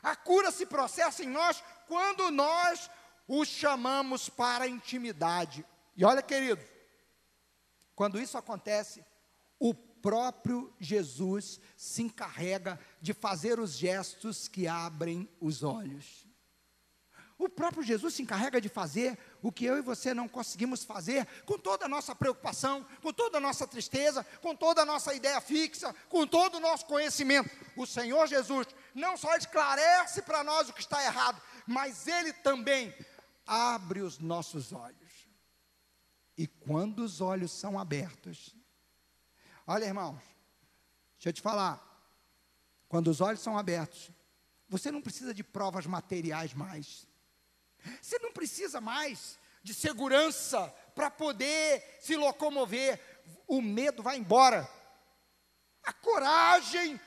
[0.02, 2.90] A cura se processa em nós quando nós
[3.28, 5.66] o chamamos para a intimidade.
[5.96, 6.64] E olha, querido,
[7.96, 9.04] quando isso acontece,
[9.60, 16.26] o próprio Jesus se encarrega de fazer os gestos que abrem os olhos.
[17.38, 21.28] O próprio Jesus se encarrega de fazer o que eu e você não conseguimos fazer,
[21.46, 25.42] com toda a nossa preocupação, com toda a nossa tristeza, com toda a nossa ideia
[25.42, 27.50] fixa, com todo o nosso conhecimento.
[27.76, 32.94] O Senhor Jesus não só esclarece para nós o que está errado, mas Ele também
[33.46, 35.28] abre os nossos olhos.
[36.38, 38.56] E quando os olhos são abertos,
[39.66, 40.22] olha irmãos,
[41.14, 41.82] deixa eu te falar,
[42.90, 44.12] quando os olhos são abertos,
[44.68, 47.08] você não precisa de provas materiais mais.
[48.02, 53.00] Você não precisa mais de segurança para poder se locomover.
[53.48, 54.70] O medo vai embora.
[55.84, 57.00] A coragem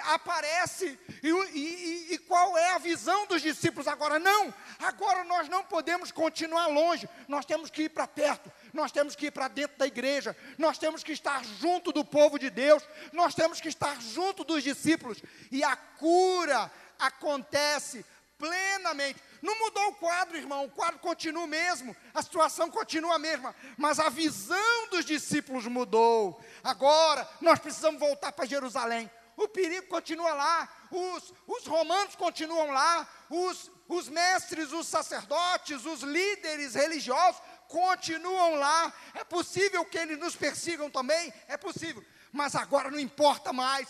[0.00, 0.98] aparece.
[1.22, 4.18] E, e, e, qual é a visão dos discípulos agora?
[4.18, 9.14] Não, agora nós não podemos continuar longe, nós temos que ir para perto, nós temos
[9.14, 12.82] que ir para dentro da igreja, nós temos que estar junto do povo de Deus,
[13.12, 18.04] nós temos que estar junto dos discípulos, e a cura acontece
[18.38, 19.20] plenamente.
[19.40, 23.54] Não mudou o quadro, irmão, o quadro continua o mesmo, a situação continua a mesma,
[23.76, 26.42] mas a visão dos discípulos mudou.
[26.62, 29.10] Agora nós precisamos voltar para Jerusalém.
[29.36, 36.02] O perigo continua lá, os, os romanos continuam lá, os, os mestres, os sacerdotes, os
[36.02, 38.92] líderes religiosos continuam lá.
[39.14, 41.32] É possível que eles nos persigam também?
[41.48, 43.88] É possível, mas agora não importa mais.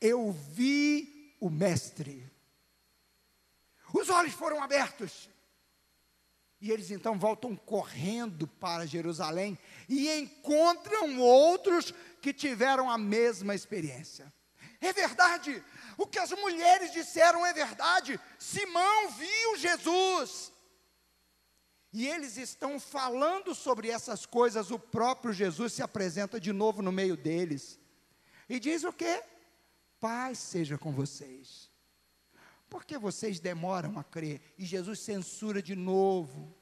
[0.00, 2.30] Eu vi o Mestre.
[3.94, 5.28] Os olhos foram abertos.
[6.60, 14.32] E eles então voltam correndo para Jerusalém e encontram outros que tiveram a mesma experiência.
[14.82, 15.64] É verdade,
[15.96, 18.20] o que as mulheres disseram é verdade.
[18.38, 20.52] Simão viu Jesus.
[21.92, 26.90] E eles estão falando sobre essas coisas, o próprio Jesus se apresenta de novo no
[26.90, 27.78] meio deles.
[28.48, 29.22] E diz o quê?
[30.00, 31.70] Paz seja com vocês.
[32.68, 34.40] Por que vocês demoram a crer?
[34.58, 36.52] E Jesus censura de novo.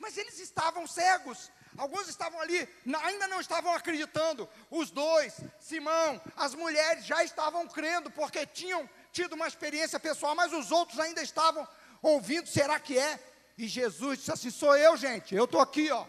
[0.00, 1.52] Mas eles estavam cegos.
[1.76, 2.68] Alguns estavam ali,
[3.02, 4.48] ainda não estavam acreditando.
[4.70, 10.52] Os dois, Simão, as mulheres já estavam crendo, porque tinham tido uma experiência pessoal, mas
[10.52, 11.66] os outros ainda estavam
[12.02, 13.20] ouvindo: será que é?
[13.58, 16.06] E Jesus disse assim: sou eu, gente, eu estou aqui, ó.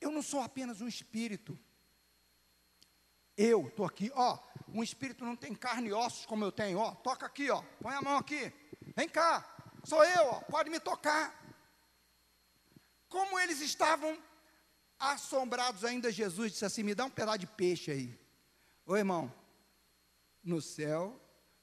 [0.00, 1.58] Eu não sou apenas um espírito.
[3.36, 4.38] Eu estou aqui, ó.
[4.68, 6.94] Um espírito não tem carne e ossos como eu tenho, ó.
[6.96, 7.62] Toca aqui, ó.
[7.80, 8.52] Põe a mão aqui.
[8.96, 9.44] Vem cá.
[9.84, 10.40] Sou eu, ó.
[10.42, 11.39] Pode me tocar.
[13.10, 14.18] Como eles estavam
[14.98, 18.18] assombrados ainda, Jesus disse assim: Me dá um pedaço de peixe aí.
[18.86, 19.30] Ô irmão,
[20.42, 21.20] no céu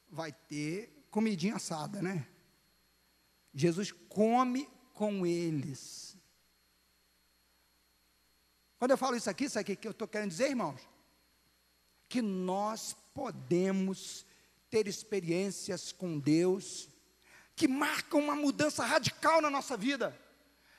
[0.07, 2.27] vai ter comidinha assada, né?
[3.51, 6.15] Jesus come com eles.
[8.77, 10.87] Quando eu falo isso aqui, sabe o que eu estou querendo dizer, irmãos?
[12.09, 14.25] que nós podemos
[14.69, 16.89] ter experiências com Deus
[17.55, 20.17] que marcam uma mudança radical na nossa vida,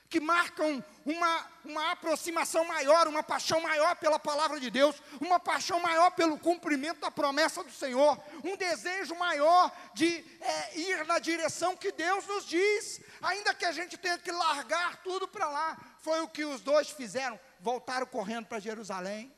[0.09, 5.79] que marcam uma, uma aproximação maior, uma paixão maior pela palavra de Deus, uma paixão
[5.79, 11.77] maior pelo cumprimento da promessa do Senhor, um desejo maior de é, ir na direção
[11.77, 15.77] que Deus nos diz, ainda que a gente tenha que largar tudo para lá.
[15.99, 19.31] Foi o que os dois fizeram, voltaram correndo para Jerusalém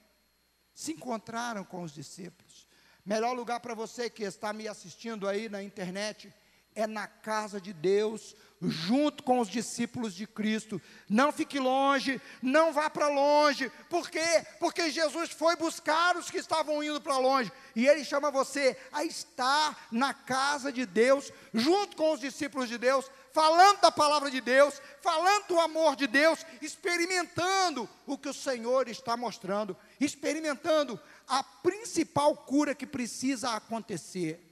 [0.73, 2.67] se encontraram com os discípulos.
[3.05, 6.33] Melhor lugar para você que está me assistindo aí na internet
[6.73, 10.79] é na casa de Deus, junto com os discípulos de Cristo.
[11.09, 13.71] Não fique longe, não vá para longe.
[13.89, 14.45] Por quê?
[14.59, 17.51] Porque Jesus foi buscar os que estavam indo para longe.
[17.75, 22.77] E ele chama você a estar na casa de Deus, junto com os discípulos de
[22.77, 28.33] Deus, falando da palavra de Deus, falando do amor de Deus, experimentando o que o
[28.33, 34.47] Senhor está mostrando, experimentando a principal cura que precisa acontecer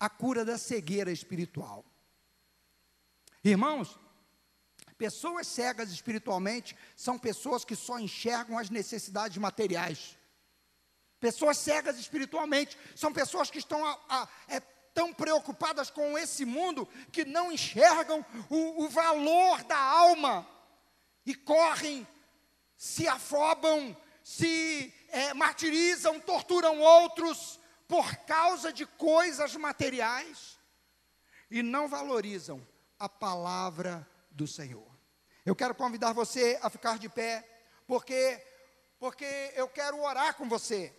[0.00, 1.84] a cura da cegueira espiritual.
[3.44, 3.98] Irmãos,
[4.96, 10.16] pessoas cegas espiritualmente são pessoas que só enxergam as necessidades materiais.
[11.18, 14.60] Pessoas cegas espiritualmente são pessoas que estão a, a, é,
[14.94, 20.46] tão preocupadas com esse mundo que não enxergam o, o valor da alma
[21.26, 22.06] e correm,
[22.76, 30.58] se afobam, se é, martirizam, torturam outros por causa de coisas materiais
[31.50, 32.64] e não valorizam
[33.02, 34.86] a palavra do Senhor.
[35.44, 37.44] Eu quero convidar você a ficar de pé,
[37.84, 38.40] porque
[38.96, 40.94] porque eu quero orar com você.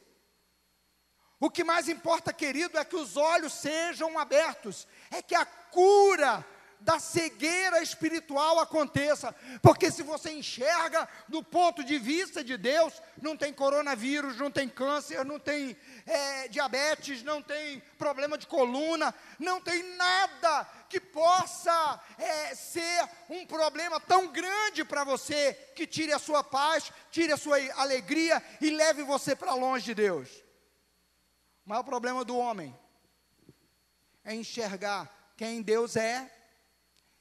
[1.40, 6.46] O que mais importa, querido, é que os olhos sejam abertos, é que a cura
[6.84, 13.38] da cegueira espiritual aconteça, porque se você enxerga do ponto de vista de Deus, não
[13.38, 19.62] tem coronavírus, não tem câncer, não tem é, diabetes, não tem problema de coluna, não
[19.62, 26.20] tem nada que possa é, ser um problema tão grande para você que tire a
[26.20, 30.30] sua paz, tire a sua alegria e leve você para longe de Deus.
[31.66, 32.78] O maior problema do homem
[34.26, 36.30] é enxergar quem Deus é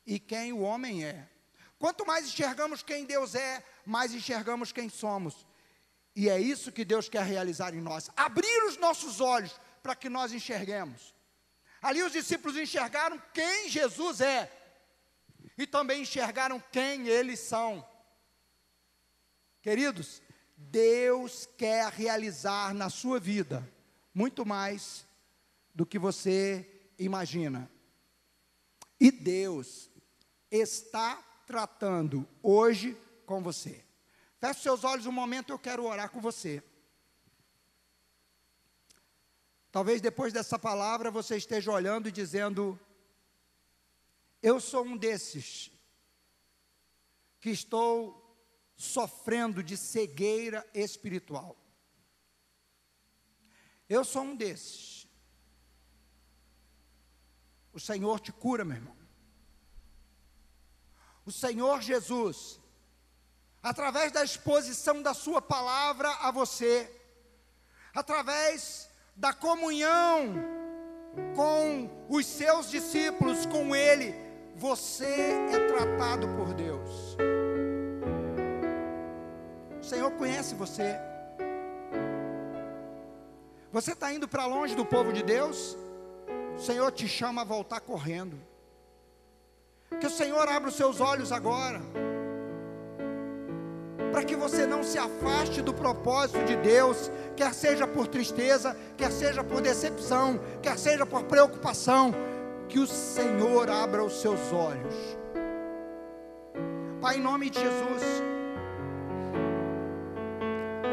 [0.07, 1.29] e quem o homem é.
[1.79, 5.47] Quanto mais enxergamos quem Deus é, mais enxergamos quem somos.
[6.15, 10.09] E é isso que Deus quer realizar em nós: abrir os nossos olhos para que
[10.09, 11.15] nós enxerguemos.
[11.81, 14.51] Ali os discípulos enxergaram quem Jesus é
[15.59, 17.85] e também enxergaram quem eles são.
[19.61, 20.23] Queridos,
[20.57, 23.69] Deus quer realizar na sua vida
[24.15, 25.05] muito mais
[25.75, 27.71] do que você imagina.
[29.01, 29.91] E Deus
[30.53, 32.95] está tratando hoje
[33.25, 33.83] com você.
[34.39, 36.63] Feche seus olhos um momento, eu quero orar com você.
[39.71, 42.79] Talvez depois dessa palavra você esteja olhando e dizendo:
[44.43, 45.71] Eu sou um desses
[47.41, 48.37] que estou
[48.77, 51.57] sofrendo de cegueira espiritual.
[53.89, 55.09] Eu sou um desses.
[57.73, 59.02] O Senhor te cura, meu irmão
[61.25, 62.61] o Senhor Jesus,
[63.63, 66.91] através da exposição da Sua palavra a você,
[67.95, 70.35] através da comunhão
[71.37, 74.15] com os seus discípulos, com Ele,
[74.57, 77.17] você é tratado por Deus.
[79.81, 80.97] O Senhor conhece você.
[83.73, 85.77] Você está indo para longe do povo de Deus?
[86.57, 88.39] O Senhor te chama a voltar correndo.
[90.01, 91.81] Que o Senhor abra os seus olhos agora.
[94.13, 99.11] Para que você não se afaste do propósito de Deus, quer seja por tristeza, quer
[99.11, 102.15] seja por decepção, quer seja por preocupação,
[102.69, 104.95] que o Senhor abra os seus olhos.
[107.01, 108.03] Pai, em nome de Jesus,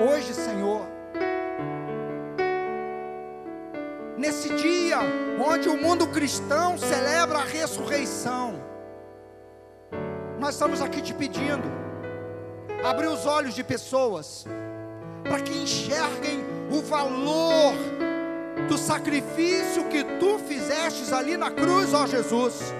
[0.09, 0.87] hoje, Senhor,
[4.17, 4.99] nesse dia
[5.39, 8.59] onde o mundo cristão celebra a ressurreição,
[10.39, 11.69] nós estamos aqui te pedindo,
[12.83, 14.45] abrir os olhos de pessoas,
[15.23, 17.73] para que enxerguem o valor
[18.69, 22.73] do sacrifício que tu fizestes ali na cruz, ó Jesus.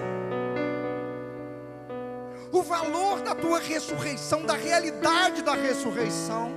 [2.50, 6.50] O valor da tua ressurreição, da realidade da ressurreição.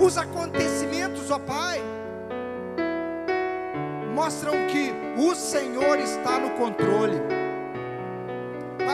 [0.00, 1.80] Os acontecimentos, ó Pai,
[4.12, 7.43] mostram que o Senhor está no controle.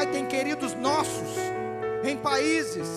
[0.01, 1.37] Pai, tem queridos nossos
[2.03, 2.89] em países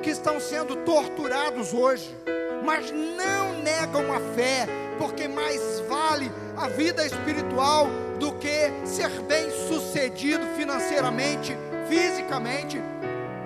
[0.00, 2.16] que estão sendo torturados hoje,
[2.64, 4.64] mas não negam a fé,
[4.96, 7.88] porque mais vale a vida espiritual
[8.20, 11.52] do que ser bem sucedido financeiramente,
[11.88, 12.80] fisicamente,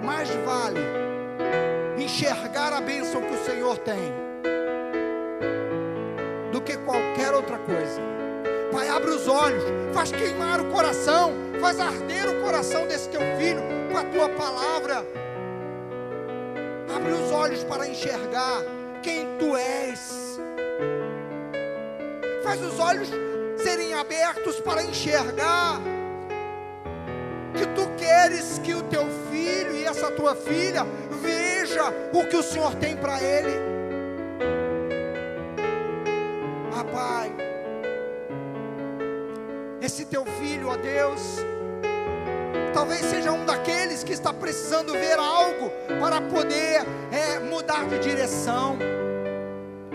[0.05, 0.81] mais vale
[1.97, 4.13] enxergar a bênção que o Senhor tem
[6.53, 8.30] do que qualquer outra coisa.
[8.73, 13.63] Pai, abre os olhos, faz queimar o coração, faz arder o coração desse teu filho
[13.91, 15.05] com a tua palavra.
[16.95, 18.63] Abre os olhos para enxergar
[19.03, 20.39] quem tu és.
[22.45, 23.09] Faz os olhos
[23.57, 25.81] serem abertos para enxergar
[27.55, 30.87] que tu queres que o teu filho e essa tua filha
[31.21, 33.53] veja o que o Senhor tem para ele.
[36.73, 37.40] Ah, Pai
[39.91, 41.21] esse teu filho, ó Deus,
[42.73, 45.69] talvez seja um daqueles que está precisando ver algo
[45.99, 48.79] para poder é, mudar de direção.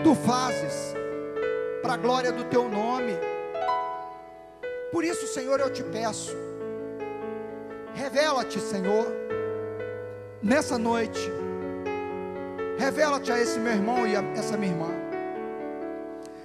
[0.04, 0.94] Tu fazes
[1.80, 3.14] para a glória do teu nome.
[4.92, 6.36] Por isso, Senhor, eu te peço,
[7.94, 9.06] revela-te, Senhor,
[10.42, 11.32] nessa noite,
[12.78, 14.90] revela-te a esse meu irmão e a essa minha irmã,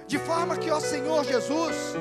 [0.06, 1.94] de forma que, ó Senhor Jesus,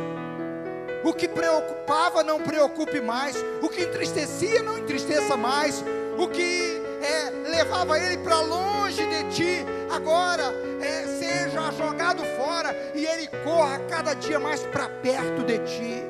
[1.04, 3.36] o que preocupava não preocupe mais.
[3.62, 5.84] O que entristecia não entristeça mais.
[6.18, 10.44] O que é, levava ele para longe de ti, agora
[10.82, 16.04] é, seja jogado fora e ele corra cada dia mais para perto de ti.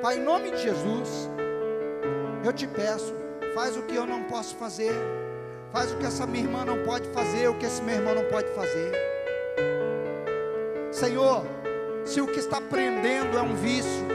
[0.00, 1.30] Pai, em nome de Jesus,
[2.44, 3.14] Eu te peço,
[3.54, 4.92] faz o que eu não posso fazer,
[5.72, 8.24] faz o que essa minha irmã não pode fazer, o que esse meu irmão não
[8.24, 8.92] pode fazer.
[10.92, 11.46] Senhor,
[12.04, 14.06] se o que está prendendo é um vício,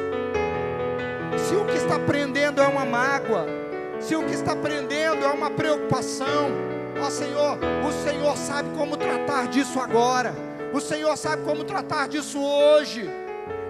[1.38, 3.48] se o que está prendendo é uma mágoa,
[4.00, 6.52] se o que está prendendo é uma preocupação,
[7.02, 10.34] ó Senhor, o Senhor sabe como tratar disso agora,
[10.72, 13.10] o Senhor sabe como tratar disso hoje.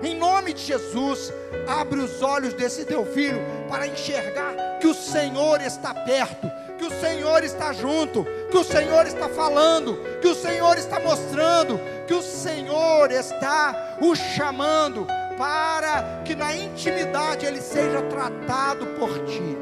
[0.04, 1.34] Em nome de Jesus,
[1.68, 3.40] abre os olhos desse teu filho
[3.70, 9.06] para enxergar que o Senhor está perto, que o Senhor está junto, que o Senhor
[9.06, 15.06] está falando, que o Senhor está mostrando, que o Senhor está o chamando
[15.38, 19.58] para que na intimidade ele seja tratado por ti.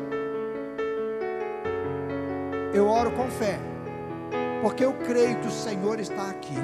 [2.73, 3.59] Eu oro com fé,
[4.61, 6.57] porque eu creio que o Senhor está aqui.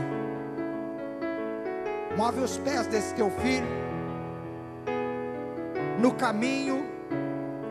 [2.17, 3.67] Move os pés desse teu filho
[5.99, 6.85] no caminho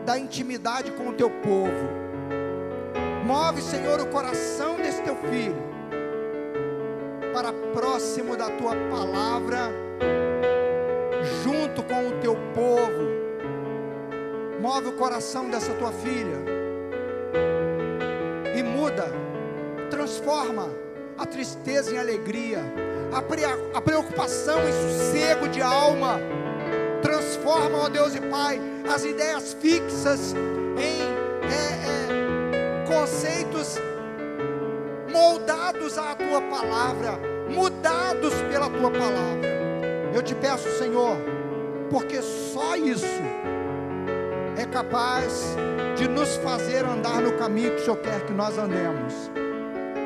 [0.05, 2.02] da intimidade com o teu povo.
[3.25, 5.55] Move, Senhor, o coração desse teu filho
[7.33, 9.71] para próximo da tua palavra,
[11.41, 13.13] junto com o teu povo.
[14.59, 16.37] Move o coração dessa tua filha
[18.55, 19.05] e muda,
[19.89, 20.69] transforma
[21.17, 22.59] a tristeza em alegria,
[23.13, 26.19] a, pre a preocupação em sossego de alma.
[27.01, 28.59] Transforma, ó Deus e Pai,
[28.93, 30.35] as ideias fixas
[33.03, 33.77] conceitos
[35.11, 39.49] moldados à tua palavra, mudados pela tua palavra.
[40.13, 41.17] Eu te peço, Senhor,
[41.89, 43.21] porque só isso
[44.57, 45.53] é capaz
[45.97, 49.29] de nos fazer andar no caminho que o Senhor quer que nós andemos.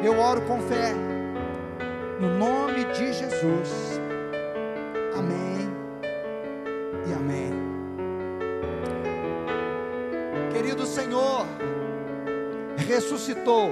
[0.04, 0.92] Eu oro com fé,
[2.20, 3.97] no nome de Jesus.
[13.08, 13.70] Ressuscitou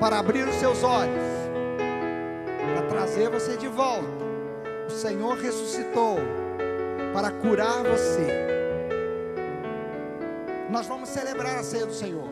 [0.00, 1.22] para abrir os seus olhos,
[2.72, 4.08] para trazer você de volta.
[4.86, 6.16] O Senhor ressuscitou
[7.12, 8.48] para curar você.
[10.70, 12.28] Nós vamos celebrar a ceia do Senhor.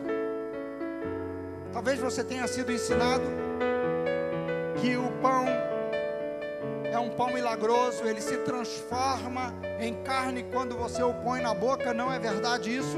[1.71, 3.25] Talvez você tenha sido ensinado
[4.81, 5.45] que o pão
[6.91, 11.93] é um pão milagroso, ele se transforma em carne quando você o põe na boca,
[11.93, 12.97] não é verdade isso?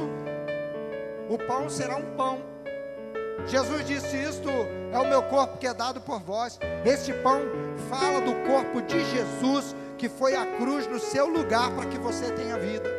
[1.28, 2.59] O pão será um pão.
[3.48, 4.50] Jesus disse: Isto
[4.92, 6.60] é o meu corpo que é dado por vós.
[6.86, 7.42] Este pão
[7.90, 12.32] fala do corpo de Jesus que foi à cruz no seu lugar para que você
[12.32, 12.90] tenha vida.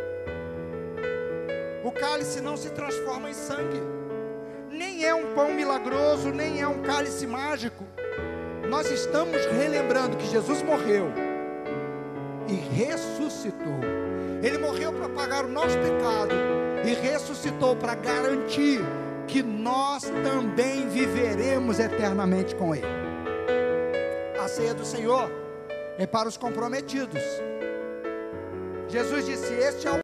[1.83, 3.81] O cálice não se transforma em sangue,
[4.71, 7.85] nem é um pão milagroso, nem é um cálice mágico.
[8.69, 11.11] Nós estamos relembrando que Jesus morreu
[12.47, 13.81] e ressuscitou.
[14.43, 16.35] Ele morreu para pagar o nosso pecado
[16.85, 18.81] e ressuscitou para garantir
[19.31, 22.87] que nós também viveremos eternamente com Ele.
[24.43, 25.31] A ceia do Senhor
[25.97, 27.23] é para os comprometidos.
[28.89, 29.99] Jesus disse: Este é o